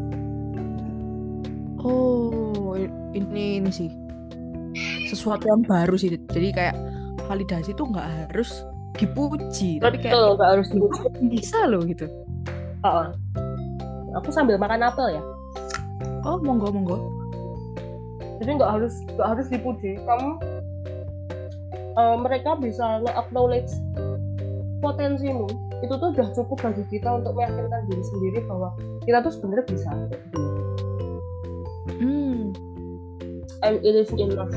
Oh, 1.79 2.75
ini 3.15 3.63
ini 3.63 3.71
sih 3.71 3.89
sesuatu 5.07 5.47
yang 5.47 5.63
baru 5.63 5.95
sih. 5.95 6.11
Jadi 6.29 6.51
kayak 6.51 6.75
validasi 7.25 7.71
itu 7.71 7.83
nggak 7.83 8.07
harus 8.29 8.63
dipuji, 8.95 9.79
tapi 9.79 9.95
kayak 9.97 10.11
betul 10.11 10.29
nggak 10.35 10.49
harus 10.59 10.67
dipuji 10.69 11.01
bisa 11.31 11.59
loh 11.67 11.81
gitu. 11.83 12.05
Heeh. 12.79 13.07
aku 14.17 14.33
sambil 14.33 14.57
makan 14.57 14.81
apel 14.81 15.19
ya 15.19 15.23
Oh, 16.25 16.41
monggo 16.41 16.73
monggo. 16.73 16.97
jadi 18.41 18.57
nggak 18.57 18.71
harus 18.71 18.93
nggak 19.13 19.27
harus 19.35 19.47
dipuji 19.51 19.99
kamu 20.01 20.29
eh, 21.93 22.15
mereka 22.17 22.57
bisa 22.57 23.03
nge-acknowledge 23.05 23.69
potensimu 24.81 25.45
itu 25.79 25.93
tuh 25.93 26.09
udah 26.15 26.27
cukup 26.33 26.57
bagi 26.59 26.83
kita 26.89 27.21
untuk 27.21 27.35
meyakinkan 27.37 27.81
diri 27.87 28.03
sendiri 28.03 28.39
bahwa 28.49 28.73
kita 29.05 29.21
tuh 29.21 29.31
sebenarnya 29.31 29.65
bisa 29.69 29.89
gitu. 30.09 30.39
Enough 33.63 34.55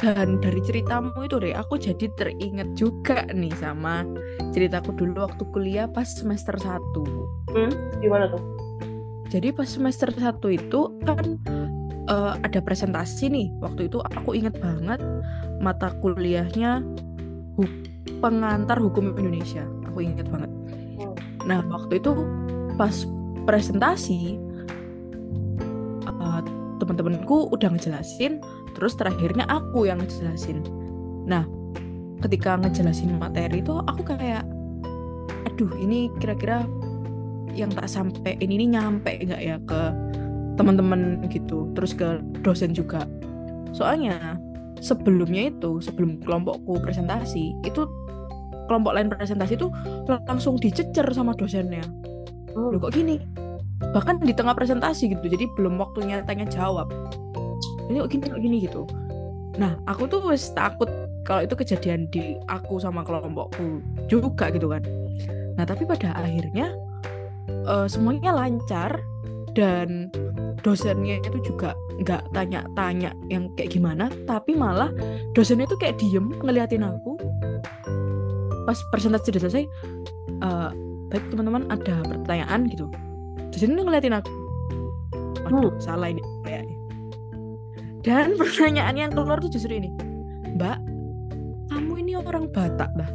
Dan 0.00 0.40
dari 0.40 0.60
ceritamu 0.64 1.12
itu 1.28 1.36
deh, 1.36 1.52
aku 1.52 1.76
jadi 1.76 2.08
teringat 2.16 2.72
juga 2.72 3.28
nih 3.28 3.52
sama 3.60 4.08
ceritaku 4.56 4.96
dulu 4.96 5.28
waktu 5.28 5.44
kuliah 5.52 5.84
pas 5.84 6.08
semester 6.08 6.56
1. 6.56 6.80
hmm? 7.52 8.00
gimana 8.00 8.32
tuh 8.32 8.40
Jadi 9.30 9.52
pas 9.52 9.68
semester 9.68 10.08
1 10.10 10.40
itu 10.56 10.80
kan 11.04 11.36
uh, 12.10 12.34
ada 12.42 12.58
presentasi 12.58 13.30
nih 13.30 13.48
waktu 13.62 13.86
itu 13.86 14.02
aku 14.02 14.34
inget 14.34 14.56
banget 14.58 14.98
mata 15.62 15.94
kuliahnya 16.02 16.82
hu 17.54 17.62
pengantar 18.18 18.80
hukum 18.80 19.14
Indonesia 19.14 19.62
aku 19.86 20.02
inget 20.02 20.26
banget 20.32 20.50
Hmm. 21.00 21.16
nah 21.48 21.64
waktu 21.72 21.96
itu 21.96 22.12
pas 22.76 22.92
presentasi 23.48 24.36
teman-temanku 26.80 27.52
udah 27.52 27.68
ngejelasin 27.70 28.40
terus 28.74 28.96
terakhirnya 28.96 29.44
aku 29.46 29.86
yang 29.86 30.00
ngejelasin. 30.00 30.64
Nah 31.28 31.44
ketika 32.24 32.56
ngejelasin 32.56 33.16
materi 33.20 33.60
itu 33.60 33.76
aku 33.84 34.02
kayak 34.04 34.44
aduh 35.48 35.72
ini 35.80 36.08
kira-kira 36.20 36.64
yang 37.52 37.70
tak 37.74 37.90
sampai 37.90 38.38
ini, 38.40 38.62
ini 38.62 38.66
nyampe 38.78 39.10
nggak 39.26 39.42
ya 39.42 39.56
ke 39.66 39.80
teman-teman 40.56 41.24
gitu 41.28 41.68
terus 41.76 41.92
ke 41.92 42.20
dosen 42.40 42.72
juga? 42.72 43.04
Soalnya 43.76 44.40
sebelumnya 44.80 45.52
itu 45.52 45.78
sebelum 45.84 46.24
kelompokku 46.24 46.80
presentasi 46.80 47.52
itu 47.68 47.84
kelompok 48.70 48.94
lain 48.96 49.10
presentasi 49.10 49.58
itu 49.58 49.68
langsung 50.26 50.56
dicecer 50.56 51.04
sama 51.10 51.34
dosennya. 51.36 51.82
Hmm. 52.54 52.70
Loh 52.74 52.78
kok 52.78 52.94
gini 52.94 53.18
bahkan 53.90 54.20
di 54.20 54.36
tengah 54.36 54.52
presentasi 54.52 55.16
gitu 55.16 55.24
jadi 55.26 55.48
belum 55.56 55.80
waktunya 55.80 56.20
tanya 56.28 56.44
jawab. 56.46 56.92
Ini 57.90 58.06
kok 58.06 58.10
gini 58.12 58.24
kok 58.28 58.40
gini 58.40 58.56
gitu. 58.62 58.82
Nah 59.58 59.74
aku 59.88 60.06
tuh 60.06 60.20
wes 60.30 60.52
takut 60.54 60.86
kalau 61.24 61.44
itu 61.44 61.54
kejadian 61.56 62.06
di 62.12 62.38
aku 62.46 62.78
sama 62.78 63.02
kelompokku 63.02 63.82
juga 64.06 64.52
gitu 64.52 64.70
kan. 64.70 64.84
Nah 65.56 65.64
tapi 65.66 65.88
pada 65.88 66.14
akhirnya 66.14 66.76
eh, 67.48 67.86
semuanya 67.90 68.36
lancar 68.36 69.00
dan 69.56 70.12
dosennya 70.62 71.18
itu 71.24 71.40
juga 71.42 71.74
nggak 71.98 72.30
tanya-tanya 72.36 73.10
yang 73.32 73.50
kayak 73.58 73.74
gimana 73.74 74.06
tapi 74.28 74.54
malah 74.54 74.92
dosennya 75.34 75.66
itu 75.66 75.76
kayak 75.80 75.98
diem 75.98 76.30
ngeliatin 76.44 76.86
aku. 76.86 77.18
Pas 78.68 78.78
presentasi 78.94 79.34
sudah 79.34 79.42
selesai 79.48 79.64
eh, 80.46 80.70
baik 81.10 81.24
teman-teman 81.34 81.66
ada 81.74 82.06
pertanyaan 82.06 82.70
gitu 82.70 82.86
dosennya 83.50 83.82
ngeliatin 83.82 84.16
aku. 84.16 84.30
Waduh 85.44 85.74
salah 85.82 86.08
ini 86.14 86.22
kayaknya. 86.46 86.76
Dan 88.00 88.34
pertanyaan 88.40 88.96
yang 88.96 89.10
keluar 89.12 89.42
tuh 89.42 89.50
justru 89.50 89.76
ini. 89.76 89.90
Mbak 90.56 90.78
kamu 91.70 91.92
ini 92.02 92.12
orang 92.18 92.50
Batak 92.50 92.90
mbak? 92.98 93.10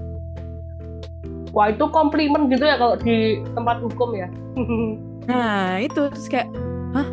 Wah 1.56 1.72
itu 1.72 1.88
komplimen 1.88 2.52
gitu 2.52 2.68
ya 2.68 2.76
kalau 2.76 3.00
di 3.00 3.40
tempat 3.56 3.80
hukum 3.80 4.16
ya. 4.16 4.28
Nah 5.26 5.82
itu. 5.82 6.06
Terus 6.14 6.30
kayak 6.30 6.54
Hah? 6.94 7.08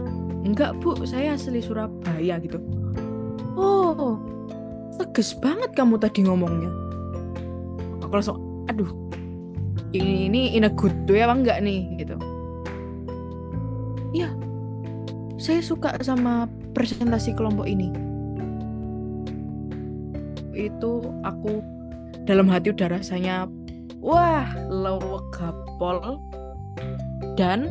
Enggak 0.44 0.76
bu, 0.84 0.92
saya 1.08 1.32
asli 1.32 1.64
Surabaya 1.64 2.36
gitu. 2.44 2.60
Oh 3.56 4.20
Tegas 5.00 5.32
banget 5.40 5.72
kamu 5.72 5.96
tadi 5.96 6.28
ngomongnya. 6.28 6.68
Aku 8.04 8.12
langsung 8.12 8.36
Aduh 8.68 8.92
Ini, 9.96 10.28
ini 10.28 10.42
in 10.52 10.68
a 10.68 10.72
good 10.72 10.92
way 11.08 11.24
apa 11.24 11.40
enggak 11.40 11.58
nih? 11.64 12.04
Gitu 12.04 12.20
Iya. 14.12 14.30
Saya 15.40 15.60
suka 15.64 15.96
sama 16.04 16.46
presentasi 16.76 17.34
kelompok 17.34 17.66
ini. 17.66 17.90
Itu 20.52 21.12
aku 21.24 21.64
Dalam 22.22 22.46
hati 22.46 22.70
udah 22.70 22.86
rasanya 22.86 23.50
Wah, 23.98 24.46
gapol 25.34 26.22
dan 27.34 27.70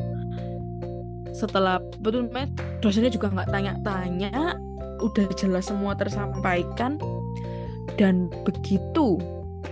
setelah 1.32 1.80
betul 2.04 2.28
met 2.32 2.52
dosennya 2.84 3.12
juga 3.12 3.32
nggak 3.32 3.52
tanya-tanya 3.52 4.56
udah 5.02 5.28
jelas 5.36 5.70
semua 5.70 5.96
tersampaikan. 5.96 6.96
Dan 8.00 8.32
begitu 8.48 9.20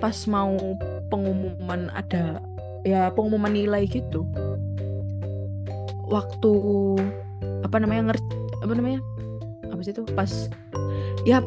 pas 0.04 0.16
mau 0.28 0.54
pengumuman 1.10 1.90
ada 1.96 2.44
ya 2.86 3.12
pengumuman 3.12 3.52
nilai 3.52 3.90
gitu 3.90 4.24
waktu 6.10 6.54
apa 7.64 7.78
namanya 7.78 8.14
ngerti 8.14 8.36
apa 8.66 8.74
namanya 8.76 9.00
apa 9.70 9.82
sih 9.86 9.94
itu 9.94 10.04
pas 10.18 10.50
ya 11.24 11.40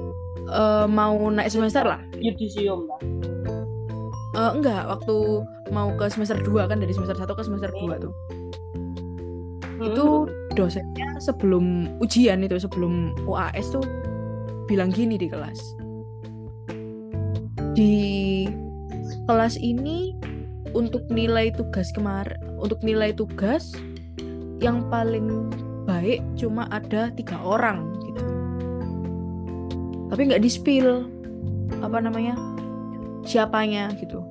eh, 0.48 0.86
mau 0.86 1.18
naik 1.28 1.50
semester 1.50 1.82
lah 1.84 2.00
Yudisium 2.22 2.86
lah. 2.86 3.00
Eh, 4.32 4.50
enggak, 4.56 4.88
waktu 4.88 5.44
mau 5.76 5.92
ke 5.92 6.08
semester 6.08 6.40
2 6.40 6.64
kan 6.64 6.80
dari 6.80 6.94
semester 6.96 7.12
1 7.18 7.36
ke 7.36 7.42
semester 7.44 7.68
2 7.68 8.00
tuh. 8.00 8.14
Itu 9.82 10.06
dosennya 10.56 11.20
sebelum 11.20 11.98
ujian 12.00 12.40
itu, 12.40 12.56
sebelum 12.56 13.12
UAS 13.28 13.76
tuh 13.76 13.84
bilang 14.70 14.88
gini 14.88 15.20
di 15.20 15.28
kelas. 15.28 15.60
Di 17.76 17.96
kelas 19.28 19.60
ini 19.60 20.16
untuk 20.72 21.04
nilai 21.12 21.52
tugas 21.52 21.92
kemarin, 21.92 22.40
untuk 22.56 22.80
nilai 22.80 23.12
tugas 23.12 23.76
yang 24.62 24.86
paling 24.86 25.50
baik 25.82 26.22
cuma 26.38 26.70
ada 26.70 27.10
tiga 27.18 27.34
orang 27.42 27.90
gitu. 28.06 28.22
Tapi 30.14 30.30
nggak 30.30 30.42
di 30.46 30.50
spill 30.50 31.10
apa 31.82 31.98
namanya 31.98 32.38
siapanya 33.26 33.90
gitu. 33.98 34.22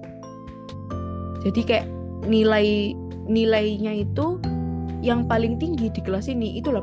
Jadi 1.43 1.61
kayak 1.67 1.87
nilai 2.31 2.95
nilainya 3.27 4.07
itu 4.07 4.39
yang 5.01 5.25
paling 5.27 5.57
tinggi 5.57 5.89
di 5.91 5.99
kelas 5.99 6.29
ini 6.29 6.61
itu 6.61 6.69
80. 6.71 6.79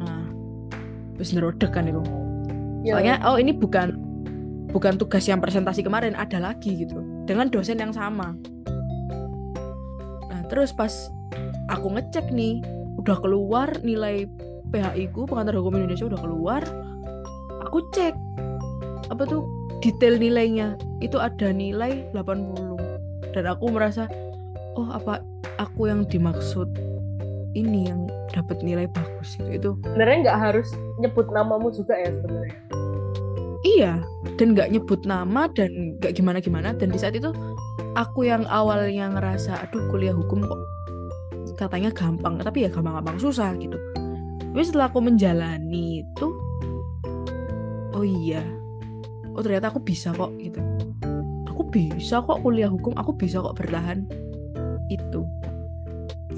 Nah, 0.00 0.26
terus 1.14 1.30
nerodek 1.36 1.70
kan 1.70 1.86
itu. 1.86 2.02
Ya, 2.82 2.98
Soalnya 2.98 3.14
oh 3.28 3.36
ini 3.38 3.54
bukan 3.54 3.94
bukan 4.72 4.96
tugas 4.96 5.28
yang 5.28 5.38
presentasi 5.38 5.84
kemarin, 5.84 6.16
ada 6.16 6.40
lagi 6.40 6.82
gitu. 6.82 6.98
Dengan 7.28 7.52
dosen 7.52 7.78
yang 7.78 7.92
sama. 7.92 8.34
Terus 10.52 10.70
pas 10.76 10.92
aku 11.72 11.96
ngecek 11.96 12.28
nih, 12.28 12.60
udah 13.00 13.16
keluar 13.24 13.72
nilai 13.80 14.28
PHI 14.68 15.08
ku 15.16 15.24
pengantar 15.24 15.56
hukum 15.56 15.80
Indonesia 15.80 16.12
udah 16.12 16.20
keluar. 16.20 16.62
Aku 17.64 17.88
cek 17.96 18.12
apa 19.08 19.24
tuh 19.24 19.48
detail 19.80 20.20
nilainya 20.20 20.76
itu 21.00 21.16
ada 21.16 21.50
nilai 21.50 22.06
80 22.14 23.34
dan 23.34 23.44
aku 23.48 23.72
merasa 23.72 24.06
oh 24.78 24.88
apa 24.92 25.20
aku 25.58 25.90
yang 25.90 26.06
dimaksud 26.06 26.68
ini 27.52 27.90
yang 27.92 28.08
dapat 28.32 28.60
nilai 28.64 28.88
bagus 28.88 29.36
gitu 29.36 29.50
itu 29.52 29.70
sebenarnya 29.84 30.16
nggak 30.30 30.38
harus 30.40 30.68
nyebut 31.02 31.28
namamu 31.28 31.68
juga 31.68 31.92
ya 32.00 32.08
sebenarnya. 32.08 32.56
iya 33.66 33.92
dan 34.40 34.56
nggak 34.56 34.72
nyebut 34.72 35.00
nama 35.04 35.50
dan 35.52 36.00
nggak 36.00 36.16
gimana 36.16 36.38
gimana 36.40 36.72
dan 36.72 36.88
di 36.88 36.96
saat 36.96 37.12
itu 37.12 37.34
aku 37.92 38.24
yang 38.28 38.48
awalnya 38.48 39.12
ngerasa 39.12 39.68
aduh 39.68 39.84
kuliah 39.92 40.16
hukum 40.16 40.40
kok 40.44 40.60
katanya 41.56 41.92
gampang 41.92 42.40
tapi 42.40 42.66
ya 42.66 42.70
gampang-gampang 42.72 43.20
susah 43.22 43.54
gitu. 43.60 43.78
Tapi 44.52 44.62
setelah 44.66 44.90
aku 44.90 44.98
menjalani 45.04 46.02
itu 46.02 46.26
oh 47.92 48.04
iya 48.04 48.42
oh 49.36 49.42
ternyata 49.44 49.70
aku 49.70 49.78
bisa 49.84 50.10
kok 50.16 50.32
gitu. 50.40 50.58
Aku 51.52 51.62
bisa 51.68 52.24
kok 52.24 52.40
kuliah 52.42 52.72
hukum 52.72 52.96
aku 52.98 53.14
bisa 53.14 53.38
kok 53.38 53.54
bertahan 53.54 54.02
itu. 54.90 55.22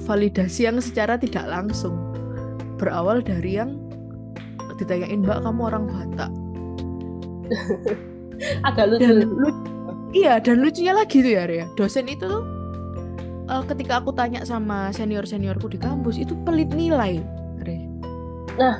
Validasi 0.05 0.69
yang 0.69 0.77
secara 0.83 1.17
tidak 1.17 1.47
langsung. 1.49 1.95
Berawal 2.77 3.23
dari 3.23 3.57
yang 3.57 3.79
ditanyain 4.75 5.23
mbak 5.23 5.41
kamu 5.41 5.61
orang 5.71 5.83
Batak? 5.87 6.31
Agak 8.67 8.91
lucu. 8.91 9.07
dan 9.07 9.31
lu- 9.31 9.64
iya 10.15 10.39
dan 10.39 10.63
lucunya 10.63 10.95
lagi 10.95 11.19
tuh 11.19 11.33
ya 11.35 11.43
Ria 11.45 11.67
dosen 11.75 12.07
itu 12.07 12.23
tuh 12.23 12.43
eh, 13.51 13.63
ketika 13.67 13.99
aku 13.99 14.15
tanya 14.15 14.41
sama 14.47 14.89
senior 14.95 15.27
seniorku 15.27 15.67
di 15.67 15.77
kampus 15.77 16.15
itu 16.17 16.33
pelit 16.47 16.71
nilai 16.71 17.19
Ria. 17.61 18.79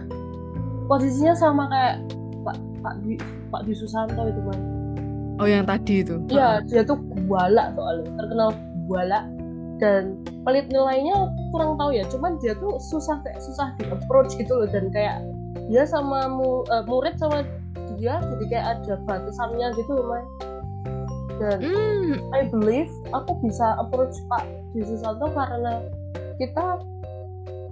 Posisinya 0.85 1.33
sama 1.35 1.65
kayak 1.67 1.95
Pak 2.45 2.57
Pak 2.85 2.93
Dwi 3.01 3.17
Pak 3.49 3.65
Dwi 3.65 3.75
Susanto 3.75 4.21
itu 4.29 4.41
kan. 4.47 4.59
oh 5.41 5.47
yang 5.49 5.67
tadi 5.67 5.99
itu 6.05 6.15
Iya, 6.31 6.63
dia 6.63 6.87
tuh 6.87 6.95
guala 7.27 7.75
soalnya, 7.75 8.07
terkenal 8.15 8.49
guala 8.87 9.19
dan 9.81 10.15
pelit 10.47 10.71
nilainya 10.71 11.27
kurang 11.51 11.75
tahu 11.75 11.91
ya, 11.91 12.07
cuman 12.07 12.39
dia 12.39 12.55
tuh 12.55 12.79
susah 12.79 13.19
kayak 13.25 13.41
susah 13.43 13.67
di 13.81 13.91
approach 13.91 14.31
gitu 14.39 14.53
loh 14.55 14.69
dan 14.71 14.87
kayak 14.95 15.19
dia 15.67 15.83
sama 15.83 16.29
mu, 16.31 16.63
eh, 16.71 16.83
murid 16.87 17.19
sama 17.19 17.43
dia 17.99 18.21
jadi 18.23 18.45
kayak 18.47 18.65
ada 18.79 18.93
batasannya 19.03 19.67
gitu 19.75 19.91
Mai. 20.05 20.23
Dan 21.35 21.57
Hmm, 21.59 22.11
I 22.31 22.47
believe 22.47 22.91
aku 23.11 23.35
bisa 23.43 23.75
approach 23.81 24.15
Pak 24.31 24.47
Dwi 24.71 24.83
Susanto 24.87 25.27
karena 25.35 25.83
kita 26.39 26.79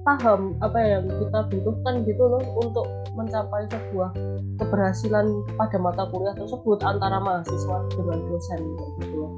paham 0.03 0.59
apa 0.59 0.79
yang 0.83 1.07
kita 1.07 1.47
butuhkan 1.47 2.03
gitu 2.03 2.23
loh 2.27 2.43
untuk 2.59 2.83
mencapai 3.15 3.63
sebuah 3.71 4.11
keberhasilan 4.59 5.31
pada 5.55 5.77
mata 5.79 6.03
kuliah 6.11 6.35
tersebut 6.35 6.83
antara 6.83 7.23
mahasiswa 7.23 7.77
dengan 7.95 8.19
dosen 8.27 8.59
gitu 8.99 9.15
loh. 9.15 9.31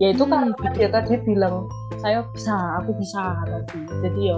Ya 0.00 0.12
itu 0.12 0.24
Hmm, 0.24 0.52
karena 0.56 0.68
dia 0.76 0.88
tadi 0.92 1.12
bilang 1.24 1.68
saya 2.00 2.24
bisa, 2.32 2.56
aku 2.80 2.96
bisa 2.96 3.36
tadi. 3.44 3.80
Jadi 4.04 4.20
ya 4.32 4.36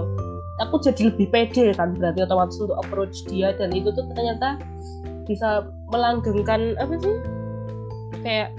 aku 0.61 0.79
jadi 0.79 1.11
lebih 1.11 1.27
pede 1.33 1.73
kan 1.73 1.95
berarti 1.97 2.23
otomatis 2.23 2.57
untuk 2.61 2.77
approach 2.79 3.25
dia 3.25 3.55
dan 3.57 3.73
itu 3.73 3.89
tuh 3.89 4.05
ternyata 4.13 4.59
bisa 5.25 5.65
melanggengkan 5.89 6.75
apa 6.77 6.99
sih 6.99 7.15
kayak 8.21 8.53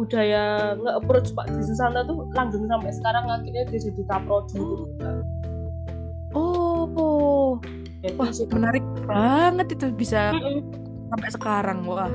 budaya 0.00 0.74
nge-approach 0.80 1.30
Pak 1.36 1.46
di 1.52 1.74
sana 1.78 2.02
tuh 2.02 2.26
langgeng 2.34 2.66
sampai 2.66 2.90
sekarang 2.90 3.24
akhirnya 3.30 3.62
dia 3.70 3.80
jadi 3.86 4.02
kaprodi 4.08 4.58
gitu. 4.58 5.08
Oh, 6.32 6.88
oh. 6.96 7.48
Jadi 8.02 8.18
wah 8.18 8.30
sih, 8.34 8.48
menarik 8.50 8.82
banget 9.06 9.78
itu 9.78 9.94
bisa 9.94 10.34
Mm-mm. 10.34 10.64
sampai 11.14 11.28
sekarang 11.30 11.78
wah. 11.86 12.10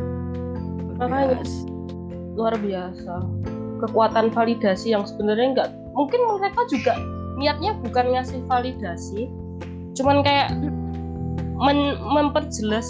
luar 0.97 1.07
Makanya. 1.07 1.45
luar 2.33 2.53
biasa 2.57 3.13
kekuatan 3.85 4.33
validasi 4.33 4.91
yang 4.97 5.05
sebenarnya 5.05 5.53
nggak 5.53 5.69
mungkin 5.93 6.19
mereka 6.25 6.61
juga 6.73 6.97
niatnya 7.37 7.77
bukan 7.85 8.17
ngasih 8.17 8.41
validasi 8.49 9.29
cuman 9.93 10.25
kayak 10.25 10.49
men- 11.61 12.01
memperjelas 12.01 12.89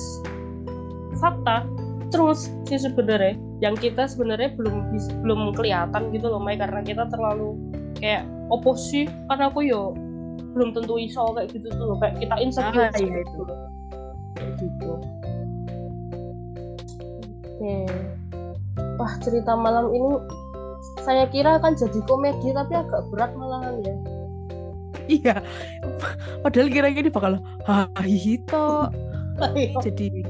fakta 1.20 1.68
terus 2.12 2.48
sih 2.64 2.80
sebenarnya 2.80 3.36
yang 3.58 3.74
kita 3.74 4.06
sebenarnya 4.06 4.54
belum 4.54 4.94
belum 5.26 5.40
kelihatan 5.58 6.14
gitu 6.14 6.30
loh 6.30 6.42
Mai. 6.42 6.58
Karena 6.58 6.82
kita 6.86 7.10
terlalu 7.10 7.58
kayak 7.98 8.26
oposi 8.54 9.10
karena 9.28 9.50
aku 9.50 9.66
yo 9.66 9.98
belum 10.54 10.74
tentu 10.74 10.98
iso 10.98 11.34
kayak 11.38 11.54
gitu 11.54 11.70
tuh 11.74 11.86
loh. 11.94 11.98
kayak 12.02 12.18
kita 12.22 12.36
insecure 12.42 12.90
Ah, 12.90 12.94
iya, 12.98 13.22
gitu 13.26 13.42
kayak 14.38 14.52
gitu. 14.62 14.92
Oke. 17.58 17.78
Wah 18.98 19.14
cerita 19.22 19.54
malam 19.58 19.90
ini 19.94 20.12
saya 21.02 21.26
kira 21.30 21.58
akan 21.58 21.74
jadi 21.74 22.00
komedi 22.06 22.54
tapi 22.54 22.74
agak 22.78 23.02
berat 23.10 23.32
malahan 23.34 23.76
ya. 23.82 23.96
Iya. 25.08 25.36
Padahal 26.44 26.68
kira-kira 26.68 27.08
ini 27.08 27.12
bakal 27.14 27.40
hahihi 27.64 28.44
toh. 28.46 28.92
Jadi 29.86 30.26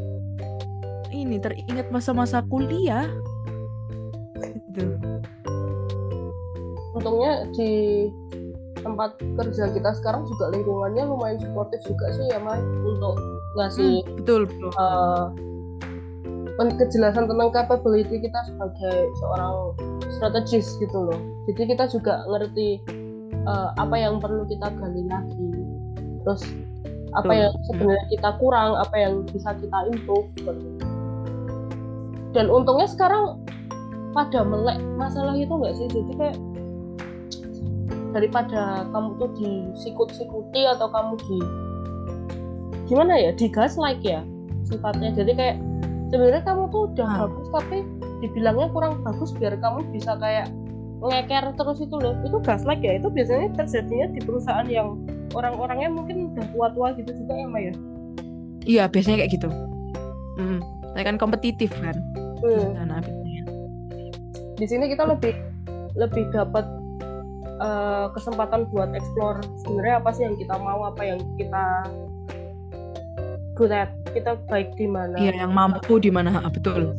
ini 1.27 1.37
teringat 1.37 1.91
masa-masa 1.91 2.39
kuliah. 2.47 3.05
Gitu. 4.73 4.93
untungnya 6.97 7.45
di 7.53 7.69
tempat 8.81 9.17
kerja 9.37 9.69
kita 9.69 9.89
sekarang 10.01 10.25
juga 10.25 10.49
lingkungannya 10.53 11.03
lumayan 11.05 11.37
suportif 11.41 11.81
juga 11.85 12.09
sih 12.13 12.25
ya 12.29 12.41
Mai 12.41 12.57
untuk 12.85 13.17
ngasih 13.57 14.01
Hmm, 14.01 14.15
betul, 14.21 14.41
betul. 14.49 14.71
pen- 16.57 16.77
kejelasan 16.77 17.25
tentang 17.29 17.49
capability 17.53 18.17
kita 18.21 18.39
sebagai 18.49 18.97
seorang 19.21 19.53
strategis 20.09 20.73
gitu 20.81 20.97
loh 21.09 21.19
jadi 21.49 21.73
kita 21.77 21.85
juga 21.89 22.25
ngerti 22.29 22.81
eh, 23.33 23.69
apa 23.77 23.95
yang 23.97 24.17
perlu 24.17 24.45
kita 24.49 24.73
gali 24.77 25.05
lagi 25.05 25.49
terus 26.25 26.41
apa 27.15 27.29
Betul. 27.29 27.39
yang 27.39 27.53
sebenarnya 27.65 28.05
kita 28.13 28.29
kurang 28.37 28.69
apa 28.77 28.95
yang 28.99 29.13
bisa 29.31 29.49
kita 29.57 29.77
improve 29.89 30.27
seperti 30.37 30.65
itu. 30.65 30.76
Dan 32.35 32.51
untungnya 32.51 32.87
sekarang 32.89 33.39
pada 34.11 34.41
melek 34.41 34.79
masalah 34.97 35.37
itu 35.37 35.51
nggak 35.51 35.75
sih 35.77 35.87
jadi 35.91 36.11
kayak 36.17 36.37
daripada 38.15 38.87
kamu 38.89 39.09
tuh 39.19 39.29
disikut-sikuti 39.37 40.61
atau 40.65 40.87
kamu 40.89 41.13
di 41.27 41.37
gimana 42.87 43.13
ya 43.19 43.31
digas 43.35 43.75
like 43.75 44.01
ya 44.01 44.23
sifatnya 44.63 45.11
jadi 45.13 45.31
kayak 45.35 45.57
sebenarnya 46.09 46.41
kamu 46.47 46.71
tuh 46.71 46.81
udah 46.91 47.07
Ah. 47.07 47.17
bagus 47.27 47.47
tapi 47.51 47.77
dibilangnya 48.23 48.67
kurang 48.73 49.03
bagus 49.03 49.35
biar 49.35 49.59
kamu 49.59 49.85
bisa 49.93 50.17
kayak 50.17 50.49
ngeker 50.97 51.53
terus 51.53 51.77
itu 51.77 51.93
loh 51.93 52.17
itu 52.25 52.37
gaslight 52.41 52.81
ya 52.81 52.97
itu 52.97 53.07
biasanya 53.13 53.53
terjadinya 53.53 54.07
di 54.17 54.19
perusahaan 54.25 54.65
yang 54.65 54.97
orang-orangnya 55.37 55.93
mungkin 55.93 56.33
udah 56.33 56.45
tua-tua 56.55 56.87
gitu 56.97 57.11
juga 57.13 57.33
ya 57.37 57.47
Maya 57.47 57.73
Iya, 58.67 58.83
biasanya 58.91 59.23
kayak 59.23 59.31
gitu. 59.31 59.49
Hmm. 60.35 60.59
Kan 60.91 61.15
kompetitif 61.15 61.71
kan. 61.79 61.95
Hmm. 62.43 62.67
Nah, 62.87 62.99
biasanya. 63.01 63.43
di 64.57 64.65
sini 64.65 64.85
kita 64.89 65.03
lebih 65.05 65.33
lebih 65.97 66.29
dapat 66.33 66.65
eh, 67.61 68.05
kesempatan 68.13 68.69
buat 68.69 68.93
explore 68.93 69.41
sebenarnya 69.65 69.95
apa 70.01 70.09
sih 70.13 70.23
yang 70.25 70.35
kita 70.37 70.55
mau 70.57 70.85
apa 70.89 71.01
yang 71.01 71.19
kita 71.37 71.65
good 73.57 73.73
at 73.73 73.89
kita 74.13 74.37
baik 74.49 74.69
di 74.77 74.85
mana 74.85 75.17
Iya, 75.17 75.45
yang 75.45 75.51
mampu 75.53 75.97
di 75.97 76.13
mana? 76.13 76.41
Betul. 76.49 76.93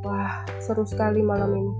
wah 0.00 0.42
seru 0.62 0.82
sekali 0.86 1.20
malam 1.20 1.54
ini 1.54 1.72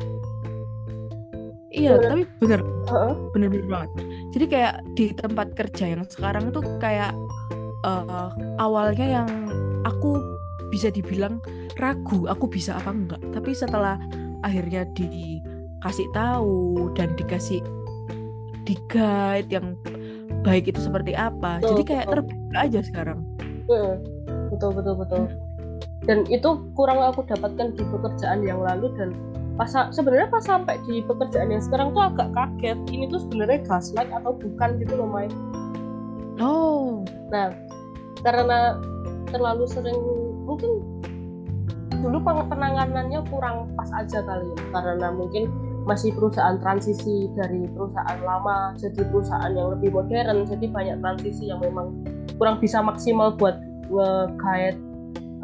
Iya, 1.70 2.02
Bener. 2.02 2.11
tapi 2.11 2.22
bener, 2.42 2.61
Heeh. 2.90 3.12
bener-bener 3.30 3.66
banget. 3.70 3.90
Jadi 4.35 4.44
kayak 4.50 4.74
di 4.98 5.06
tempat 5.14 5.54
kerja 5.54 5.94
yang 5.94 6.02
sekarang 6.02 6.50
tuh 6.50 6.66
kayak 6.83 7.14
eh, 7.87 8.28
awalnya 8.59 9.22
yang 9.22 9.28
aku 9.87 10.18
bisa 10.74 10.90
dibilang 10.90 11.38
ragu, 11.78 12.26
aku 12.26 12.50
bisa 12.50 12.78
apa 12.78 12.90
enggak. 12.90 13.20
Tapi 13.35 13.50
setelah 13.54 14.00
akhirnya 14.42 14.88
dikasih 14.96 16.09
tahu 16.16 16.90
dan 16.96 17.12
dikasih 17.14 17.61
di 18.64 18.74
guide 18.88 19.50
yang 19.50 19.76
baik 20.42 20.70
itu 20.70 20.80
seperti 20.80 21.12
apa. 21.12 21.61
Betul, 21.61 21.68
Jadi 21.76 21.83
kayak 21.87 22.06
betul. 22.06 22.14
terbuka 22.24 22.56
aja 22.59 22.80
sekarang. 22.80 23.18
Hmm, 23.70 23.94
betul 24.50 24.70
betul 24.74 24.94
betul. 24.98 25.22
Dan 26.09 26.24
itu 26.33 26.50
kurang 26.74 26.98
aku 26.98 27.22
dapatkan 27.28 27.76
di 27.76 27.83
pekerjaan 27.85 28.40
yang 28.42 28.64
lalu 28.64 28.88
dan 28.96 29.12
pas 29.61 29.68
sebenarnya 29.92 30.33
pas 30.33 30.40
sampai 30.40 30.80
di 30.88 31.04
pekerjaan 31.04 31.52
yang 31.52 31.61
sekarang 31.61 31.92
tuh 31.92 32.09
agak 32.09 32.33
kaget. 32.33 32.78
Ini 32.88 33.12
tuh 33.12 33.20
sebenarnya 33.28 33.61
gaslight 33.68 34.09
atau 34.09 34.33
bukan 34.33 34.80
gitu 34.80 34.96
loh, 34.96 35.09
Mai. 35.09 35.28
Oh, 36.40 37.04
Nah, 37.28 37.52
karena 38.24 38.80
terlalu 39.28 39.64
sering 39.68 39.98
mungkin 40.48 40.83
dulu 42.00 42.24
penanganannya 42.24 43.20
kurang 43.28 43.70
pas 43.76 43.88
aja 43.96 44.24
kali 44.24 44.48
ya 44.56 44.64
karena 44.72 45.08
mungkin 45.12 45.52
masih 45.88 46.12
perusahaan 46.12 46.60
transisi 46.60 47.32
dari 47.32 47.64
perusahaan 47.72 48.20
lama 48.20 48.76
jadi 48.76 49.00
perusahaan 49.08 49.52
yang 49.52 49.72
lebih 49.76 49.92
modern 49.92 50.44
jadi 50.44 50.66
banyak 50.68 50.96
transisi 51.00 51.48
yang 51.48 51.60
memang 51.60 51.92
kurang 52.36 52.60
bisa 52.60 52.80
maksimal 52.80 53.36
buat 53.36 53.60
nge-guide 53.90 54.78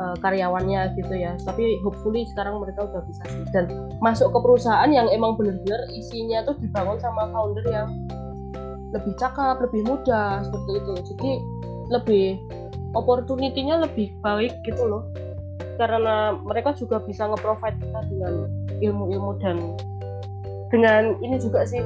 uh, 0.00 0.16
karyawannya 0.20 0.96
gitu 0.96 1.14
ya. 1.16 1.34
Tapi 1.42 1.80
hopefully 1.82 2.24
sekarang 2.32 2.60
mereka 2.62 2.88
udah 2.88 3.02
bisa 3.04 3.24
sih. 3.28 3.44
Dan 3.52 3.68
masuk 4.00 4.32
ke 4.32 4.38
perusahaan 4.40 4.88
yang 4.88 5.10
emang 5.10 5.36
bener-bener 5.36 5.88
isinya 5.92 6.46
tuh 6.46 6.56
dibangun 6.60 6.96
sama 7.02 7.28
founder 7.32 7.66
yang 7.68 7.88
lebih 8.94 9.12
cakep, 9.18 9.56
lebih 9.60 9.82
muda 9.84 10.40
seperti 10.46 10.70
itu. 10.78 10.94
Jadi 11.12 11.30
lebih 11.92 12.26
opportunity-nya 12.96 13.82
lebih 13.82 14.14
baik 14.24 14.56
gitu 14.64 14.88
loh 14.88 15.04
karena 15.76 16.36
mereka 16.44 16.72
juga 16.76 17.00
bisa 17.04 17.28
nge-provide 17.28 17.78
kita 17.78 18.00
dengan 18.08 18.34
ilmu-ilmu 18.80 19.30
dan 19.40 19.56
dengan 20.72 21.14
ini 21.22 21.36
juga 21.38 21.64
sih 21.68 21.80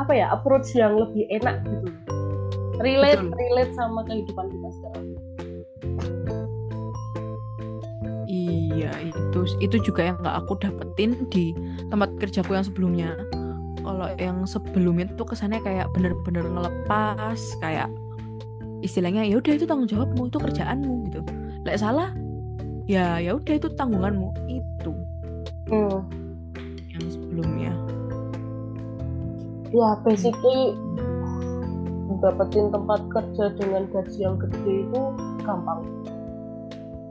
apa 0.00 0.12
ya 0.16 0.32
approach 0.32 0.72
yang 0.74 0.96
lebih 0.96 1.28
enak 1.30 1.60
gitu 1.68 1.88
relate 2.80 3.20
Betul. 3.20 3.36
relate 3.36 3.72
sama 3.76 4.00
kehidupan 4.08 4.46
kita 4.48 4.68
sekarang 4.80 5.06
Iya, 8.30 8.94
itu 9.10 9.40
itu 9.58 9.76
juga 9.82 10.06
yang 10.06 10.16
nggak 10.22 10.36
aku 10.46 10.54
dapetin 10.62 11.26
di 11.34 11.50
tempat 11.90 12.14
kerjaku 12.22 12.54
yang 12.54 12.62
sebelumnya. 12.62 13.18
Kalau 13.82 14.06
yang 14.22 14.46
sebelumnya 14.46 15.10
tuh 15.18 15.26
kesannya 15.34 15.58
kayak 15.58 15.90
bener-bener 15.90 16.46
ngelepas, 16.46 17.36
kayak 17.58 17.90
istilahnya 18.86 19.26
ya 19.26 19.42
udah 19.42 19.52
itu 19.58 19.66
tanggung 19.66 19.90
jawabmu, 19.90 20.30
itu 20.30 20.38
kerjaanmu 20.38 21.10
gitu. 21.10 21.20
Lek 21.66 21.82
salah, 21.82 22.14
ya 22.90 23.22
ya 23.22 23.38
udah 23.38 23.54
itu 23.54 23.68
tanggunganmu. 23.78 24.34
Itu 24.50 24.92
hmm. 25.70 25.98
yang 26.90 27.06
sebelumnya. 27.06 27.72
ya 29.70 29.94
basically 30.02 30.74
dapetin 32.18 32.74
tempat 32.74 33.00
kerja 33.14 33.54
dengan 33.54 33.86
gaji 33.94 34.18
yang 34.18 34.36
gede 34.36 34.84
itu 34.86 35.02
gampang 35.46 35.86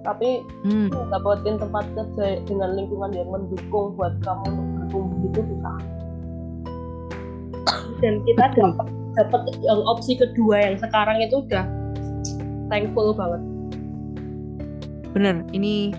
tapi 0.04 0.44
Hmm, 0.64 0.92
dapetin 1.12 1.56
tempat 1.60 1.88
kerja 1.96 2.44
dengan 2.44 2.76
lingkungan 2.76 3.12
yang 3.16 3.32
mendukung 3.32 3.96
buat 3.96 4.16
kamu 4.24 4.48
untuk 4.48 4.68
bertumbuh 4.76 5.20
itu 5.28 5.42
susah 5.56 5.78
dan 8.00 8.14
kita 8.28 8.44
dapat 8.60 8.88
dapat 9.16 9.42
yang 9.64 9.80
opsi 9.88 10.20
kedua 10.20 10.56
yang 10.60 10.76
sekarang 10.80 11.20
itu 11.20 11.44
udah 11.44 11.66
thankful 12.72 13.12
banget 13.16 13.42
bener. 15.14 15.42
Ini 15.52 15.94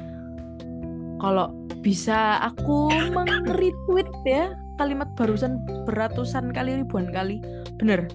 kalau 1.21 1.53
bisa 1.81 2.41
aku 2.45 2.93
meng-retweet 3.13 4.09
ya 4.29 4.53
kalimat 4.77 5.09
barusan 5.17 5.61
beratusan 5.89 6.53
kali 6.53 6.81
ribuan 6.85 7.09
kali 7.13 7.41
bener 7.77 8.09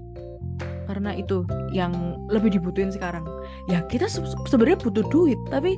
karena 0.85 1.17
itu 1.17 1.45
yang 1.73 1.93
lebih 2.29 2.53
dibutuhin 2.53 2.93
sekarang 2.93 3.25
ya 3.65 3.81
kita 3.89 4.05
se- 4.05 4.21
se- 4.21 4.37
sebenarnya 4.45 4.77
butuh 4.81 5.05
duit 5.09 5.37
tapi 5.49 5.77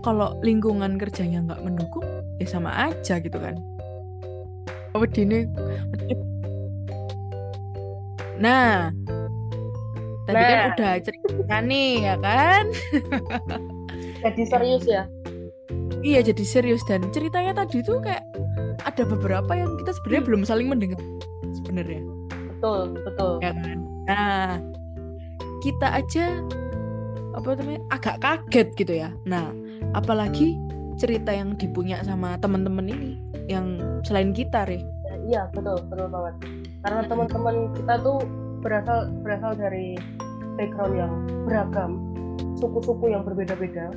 kalau 0.00 0.36
lingkungan 0.40 0.96
kerjanya 0.96 1.44
nggak 1.44 1.60
mendukung 1.64 2.04
ya 2.40 2.48
sama 2.48 2.72
aja 2.92 3.20
gitu 3.20 3.36
kan 3.36 3.56
Wedi 4.96 5.24
ini 5.24 5.48
nah 8.40 8.88
Tadi 10.22 10.38
kan 10.38 10.54
Nah. 10.54 10.68
udah 10.78 10.92
cerita 11.02 11.56
nih 11.66 11.92
ya 12.06 12.14
kan? 12.22 12.64
Jadi 14.22 14.42
serius 14.46 14.84
ya. 14.86 15.04
Iya 16.02 16.18
jadi 16.26 16.42
serius 16.42 16.82
dan 16.86 17.06
ceritanya 17.14 17.62
tadi 17.62 17.78
tuh 17.82 18.02
kayak 18.02 18.26
ada 18.82 19.02
beberapa 19.06 19.52
yang 19.54 19.70
kita 19.78 19.94
sebenarnya 20.02 20.24
belum 20.26 20.42
saling 20.42 20.66
mendengar 20.66 20.98
sebenarnya 21.54 22.02
Betul, 22.58 22.98
betul. 23.06 23.32
ya 23.38 23.54
kan. 23.54 23.78
Nah 24.10 24.58
kita 25.62 26.02
aja 26.02 26.42
apa 27.38 27.48
namanya 27.54 27.80
agak 27.94 28.16
kaget 28.18 28.68
gitu 28.74 28.92
ya. 29.06 29.14
Nah 29.30 29.54
apalagi 29.94 30.58
cerita 30.98 31.30
yang 31.30 31.54
dipunya 31.54 32.02
sama 32.02 32.34
teman-teman 32.38 32.86
ini 32.90 33.18
yang 33.50 33.78
selain 34.06 34.30
kita, 34.30 34.66
Re. 34.68 34.82
Iya, 35.26 35.50
betul, 35.54 35.78
betul 35.86 36.08
banget. 36.10 36.34
Karena 36.82 37.00
teman-teman 37.06 37.56
kita 37.78 37.94
tuh 38.02 38.18
berasal 38.62 39.10
berasal 39.22 39.54
dari 39.54 39.98
background 40.58 40.94
yang 40.94 41.12
beragam, 41.46 41.90
suku-suku 42.58 43.10
yang 43.10 43.22
berbeda-beda, 43.26 43.90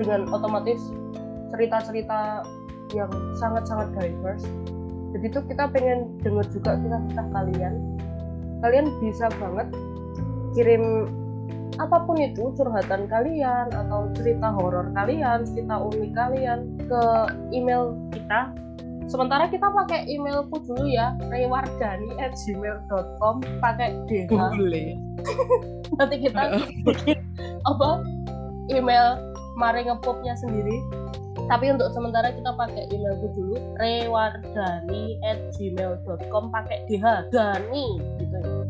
dengan 0.00 0.26
otomatis 0.30 0.80
cerita-cerita 1.54 2.42
yang 2.92 3.10
sangat-sangat 3.38 3.94
diverse. 3.94 4.46
Jadi 5.14 5.26
tuh 5.30 5.42
kita 5.46 5.70
pengen 5.70 6.10
dengar 6.26 6.46
juga 6.50 6.74
kisah-kisah 6.74 7.26
kalian. 7.30 7.74
Kalian 8.62 8.86
bisa 8.98 9.30
banget 9.38 9.68
kirim 10.58 11.06
apa 11.82 12.06
pun 12.06 12.14
itu 12.22 12.54
curhatan 12.54 13.10
kalian 13.10 13.66
atau 13.74 14.06
cerita 14.14 14.54
horor 14.54 14.94
kalian, 14.94 15.42
cerita 15.42 15.82
unik 15.82 16.14
kalian 16.14 16.78
ke 16.86 17.02
email 17.50 17.98
kita 18.14 18.54
sementara 19.08 19.48
kita 19.52 19.68
pakai 19.68 20.08
emailku 20.08 20.56
dulu 20.64 20.88
ya 20.88 21.12
rewardani@gmail.com 21.28 23.44
pakai 23.60 23.92
dh 24.08 24.24
Boleh. 24.30 24.96
nanti 26.00 26.16
kita 26.24 26.56
bikin 26.84 27.16
apa 27.68 28.00
email 28.72 29.20
mari 29.54 29.84
ngepopnya 29.86 30.34
sendiri 30.38 30.82
tapi 31.50 31.68
untuk 31.68 31.92
sementara 31.92 32.32
kita 32.32 32.56
pakai 32.56 32.88
emailku 32.88 33.28
dulu 33.36 33.60
rewardani@gmail.com 33.76 36.44
pakai 36.50 36.78
dh 36.88 37.04
dani 37.30 37.86
gitu 38.22 38.36
ya 38.40 38.64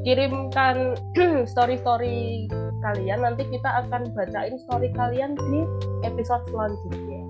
kirimkan 0.00 0.96
story-story 1.52 2.48
kalian 2.80 3.20
nanti 3.20 3.44
kita 3.52 3.84
akan 3.84 4.08
bacain 4.16 4.56
story 4.56 4.88
kalian 4.96 5.36
di 5.36 5.68
episode 6.08 6.40
selanjutnya 6.48 7.20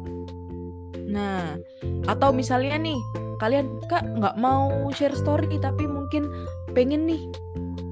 Nah, 1.11 1.59
atau 2.07 2.31
misalnya 2.31 2.79
nih, 2.79 2.95
kalian 3.43 3.83
kak 3.91 4.07
nggak 4.15 4.39
mau 4.39 4.71
share 4.95 5.11
story 5.19 5.59
tapi 5.59 5.83
mungkin 5.91 6.31
pengen 6.71 7.03
nih 7.03 7.27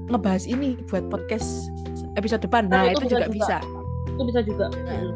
ngebahas 0.07 0.47
ini 0.47 0.79
buat 0.87 1.11
podcast 1.11 1.67
episode 2.15 2.47
depan. 2.47 2.71
Nah, 2.71 2.87
Nah, 2.87 2.95
itu 2.95 3.03
itu, 3.05 3.19
juga 3.19 3.27
juga. 3.27 3.35
bisa. 3.35 3.57
Itu 4.19 4.23
bisa 4.27 4.43
juga 4.43 4.67
Nah. 4.83 5.15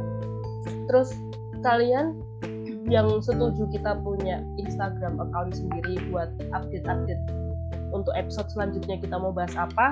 terus 0.88 1.12
kalian 1.60 2.24
yang 2.88 3.08
setuju 3.20 3.68
kita 3.68 4.00
punya 4.00 4.40
Instagram 4.56 5.20
account 5.20 5.60
sendiri 5.60 6.00
buat 6.08 6.32
update-update 6.56 7.20
untuk 7.92 8.16
episode 8.16 8.48
selanjutnya 8.48 8.96
kita 9.04 9.16
mau 9.20 9.36
bahas 9.36 9.52
apa 9.60 9.92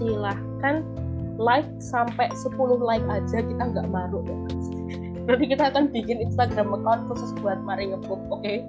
silahkan 0.00 0.80
like 1.36 1.68
sampai 1.76 2.32
10 2.32 2.56
like 2.80 3.04
aja 3.12 3.44
kita 3.44 3.62
nggak 3.76 3.86
maruk 3.92 4.24
ya 4.24 4.36
nanti 5.28 5.44
kita 5.52 5.68
akan 5.68 5.92
bikin 5.92 6.24
Instagram 6.24 6.72
account 6.72 7.04
khusus 7.12 7.36
buat 7.44 7.60
Mari 7.60 7.92
Ngepop 7.92 8.20
oke 8.32 8.64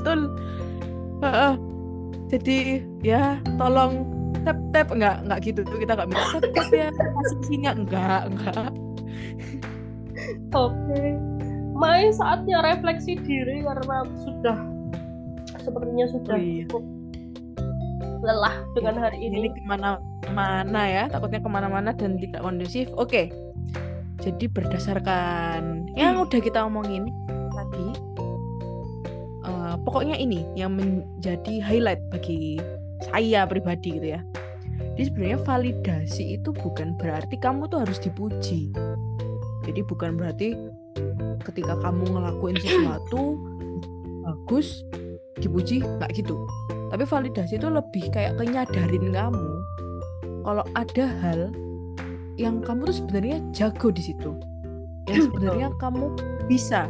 Betul. 0.00 0.32
Heeh. 1.20 1.52
Jadi 2.30 2.58
ya 3.02 3.36
tolong 3.58 4.06
tap 4.46 4.58
tap 4.72 4.88
nggak 4.92 5.16
nggak 5.26 5.38
gitu 5.44 5.60
kita 5.66 5.92
nggak 5.94 6.08
minta 6.08 6.38
tap 6.38 6.52
tap 6.56 6.68
ya 6.72 6.88
masuk 6.92 7.40
singa 7.46 7.70
enggak 7.76 8.20
enggak. 8.30 8.70
oke 10.54 11.00
main 11.76 12.12
saatnya 12.12 12.60
refleksi 12.60 13.16
diri 13.24 13.64
karena 13.64 14.04
sudah 14.24 14.58
sepertinya 15.60 16.06
sudah 16.08 16.36
Oh 16.36 16.40
iya. 16.40 16.64
cukup 16.68 16.84
lelah 18.20 18.56
dengan 18.76 18.94
hari 19.00 19.16
ini 19.16 19.48
Ini 19.48 19.48
ke 19.56 19.62
mana-mana 19.64 20.82
ya, 20.84 21.04
takutnya 21.08 21.40
ke 21.40 21.48
mana-mana 21.48 21.90
dan 21.96 22.20
tidak 22.20 22.44
kondusif. 22.44 22.92
Oke. 23.00 23.32
Jadi 24.20 24.44
berdasarkan 24.52 25.88
yang 25.96 26.20
udah 26.20 26.40
kita 26.44 26.68
omongin 26.68 27.08
tadi, 27.56 27.88
eh, 29.48 29.74
pokoknya 29.80 30.20
ini 30.20 30.44
yang 30.52 30.76
menjadi 30.76 31.64
highlight 31.64 32.04
bagi 32.12 32.60
saya 33.08 33.48
pribadi 33.48 33.96
gitu 33.96 34.08
ya. 34.18 34.20
Jadi 34.96 35.02
sebenarnya 35.08 35.40
validasi 35.44 36.24
itu 36.36 36.50
bukan 36.52 36.92
berarti 37.00 37.36
kamu 37.40 37.68
tuh 37.72 37.84
harus 37.84 37.96
dipuji. 38.00 38.68
Jadi 39.64 39.80
bukan 39.84 40.16
berarti 40.16 40.56
ketika 41.48 41.76
kamu 41.80 42.04
ngelakuin 42.16 42.56
sesuatu 42.60 43.40
bagus 44.24 44.84
dipuji 45.40 45.80
nggak 45.80 46.12
gitu. 46.16 46.36
Tapi 46.90 47.04
validasi 47.06 47.56
itu 47.56 47.68
lebih 47.70 48.12
kayak 48.12 48.36
kenyadarin 48.36 49.14
kamu 49.14 49.50
kalau 50.44 50.64
ada 50.74 51.06
hal 51.22 51.40
yang 52.40 52.64
kamu 52.64 52.88
tuh 52.88 52.96
sebenarnya 53.04 53.38
jago 53.52 53.88
di 53.92 54.02
situ. 54.04 54.36
Yang 55.08 55.32
sebenarnya 55.32 55.68
kamu 55.80 56.12
bisa 56.48 56.88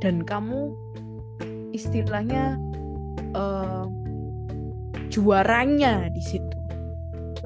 dan 0.00 0.24
kamu 0.24 0.72
istilahnya 1.76 2.56
eh, 3.36 3.84
juaranya 5.08 6.08
di 6.10 6.22
situ. 6.22 6.58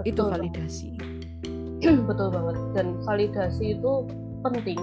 Itu 0.06 0.26
Betul, 0.26 0.32
validasi. 0.32 0.88
betul 2.08 2.28
banget 2.28 2.56
dan 2.76 2.86
validasi 3.08 3.76
itu 3.76 3.92
penting 4.44 4.76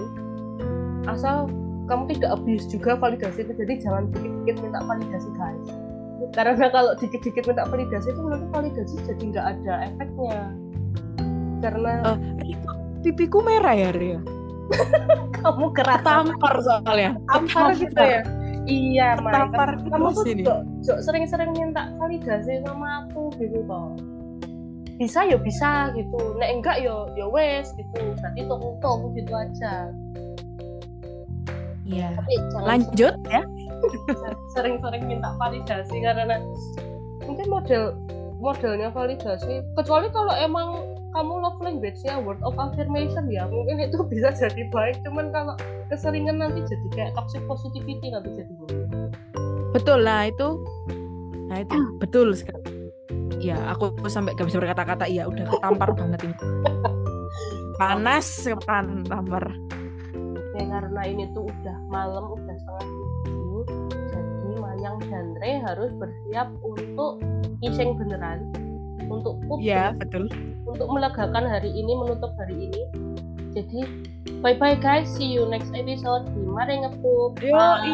asal 1.06 1.46
kamu 1.86 2.10
tidak 2.18 2.36
abuse 2.36 2.66
juga 2.68 2.98
validasi 2.98 3.46
itu 3.46 3.52
jadi 3.54 3.72
jangan 3.80 4.10
dikit-dikit 4.12 4.56
minta 4.66 4.80
validasi 4.82 5.28
guys 5.38 5.68
karena 6.34 6.68
kalau 6.68 6.92
dikit-dikit 6.98 7.46
minta 7.46 7.64
validasi 7.70 8.10
itu 8.12 8.20
nanti 8.26 8.46
validasi 8.50 8.94
jadi 9.06 9.22
nggak 9.30 9.46
ada 9.46 9.72
efeknya 9.88 10.42
karena 11.58 11.94
Riko, 12.38 12.70
pipiku 13.02 13.38
merah 13.42 13.74
ya 13.74 13.90
Ria. 13.90 14.20
kamu 15.42 15.72
keras 15.74 16.02
Tampar 16.04 16.54
soalnya. 16.60 17.16
tampar 17.30 17.72
gitu 17.78 17.98
ya 17.98 18.20
iya. 18.68 19.16
Tampar 19.18 19.80
kamu, 19.88 20.12
tuh 20.12 20.24
sini. 20.28 20.42
jok, 20.44 20.60
jok 20.84 20.98
sering-sering 21.02 21.50
minta 21.56 21.88
validasi 21.96 22.60
sama 22.62 23.08
aku 23.08 23.32
gitu 23.40 23.64
toh 23.64 23.96
bisa 24.98 25.22
ya 25.22 25.38
bisa 25.38 25.94
gitu 25.94 26.18
nek 26.42 26.58
enggak 26.58 26.82
ya 26.82 27.06
ya 27.14 27.26
wes 27.30 27.70
gitu 27.78 27.96
berarti 28.18 28.42
tunggu 28.50 29.06
gitu 29.14 29.32
aja 29.32 29.94
Iya. 31.88 32.12
tapi 32.20 32.34
Lanjut 32.68 33.14
ya. 33.32 33.40
sering-sering 34.58 35.06
minta 35.08 35.32
validasi 35.40 36.02
karena 36.04 36.36
mungkin 37.24 37.46
model 37.48 37.96
modelnya 38.42 38.90
validasi 38.92 39.62
kecuali 39.78 40.10
kalau 40.12 40.34
emang 40.36 40.82
kamu 41.16 41.40
love 41.40 41.60
language-nya 41.64 42.20
word 42.20 42.40
of 42.44 42.56
affirmation 42.60 43.28
ya 43.32 43.48
mungkin 43.48 43.80
itu 43.80 43.96
bisa 44.12 44.34
jadi 44.36 44.62
baik 44.72 45.00
cuman 45.06 45.32
kalau 45.32 45.54
keseringan 45.88 46.40
nanti 46.40 46.60
jadi 46.68 46.86
kayak 46.92 47.12
toxic 47.16 47.40
positivity 47.48 48.12
nanti 48.12 48.44
jadi 48.44 48.52
Betul 49.68 50.00
lah 50.08 50.28
itu. 50.28 50.48
Nah 51.48 51.58
itu 51.60 51.76
betul 52.02 52.32
sekali. 52.32 52.90
Ya 53.38 53.56
aku 53.70 53.94
sampai 54.10 54.34
gak 54.34 54.48
bisa 54.48 54.58
berkata-kata. 54.58 55.04
Iya 55.06 55.28
udah 55.28 55.44
ketampar 55.46 55.90
banget 55.94 56.20
ini. 56.26 56.36
Panas 57.80 58.26
kan 58.66 59.06
tampar. 59.06 59.44
Oke, 60.34 60.60
karena 60.66 61.02
ini 61.06 61.30
tuh 61.30 61.46
udah 61.46 61.76
malam 61.86 62.34
udah 62.34 62.56
setengah 62.58 62.86
tujuh 62.90 63.62
jadi 64.10 64.50
Mayang 64.58 64.98
dan 65.06 65.26
Re 65.38 65.62
harus 65.62 65.94
bersiap 65.94 66.50
untuk 66.66 67.22
iseng 67.62 67.94
beneran 67.94 68.50
untuk 69.08 69.40
putus 69.48 69.64
Iya 69.64 69.96
betul. 69.96 70.28
untuk 70.68 70.88
melegakan 70.92 71.44
hari 71.48 71.72
ini 71.72 71.92
menutup 71.96 72.32
hari 72.36 72.70
ini. 72.70 72.82
Jadi 73.56 73.80
bye 74.44 74.54
bye 74.54 74.76
guys 74.76 75.08
see 75.08 75.26
you 75.26 75.48
next 75.48 75.72
episode. 75.74 76.28
Di 76.30 76.44
Mari 76.44 76.84
Ngepup. 76.84 77.40
Bye. 77.40 77.88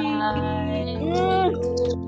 Mm. 1.00 2.03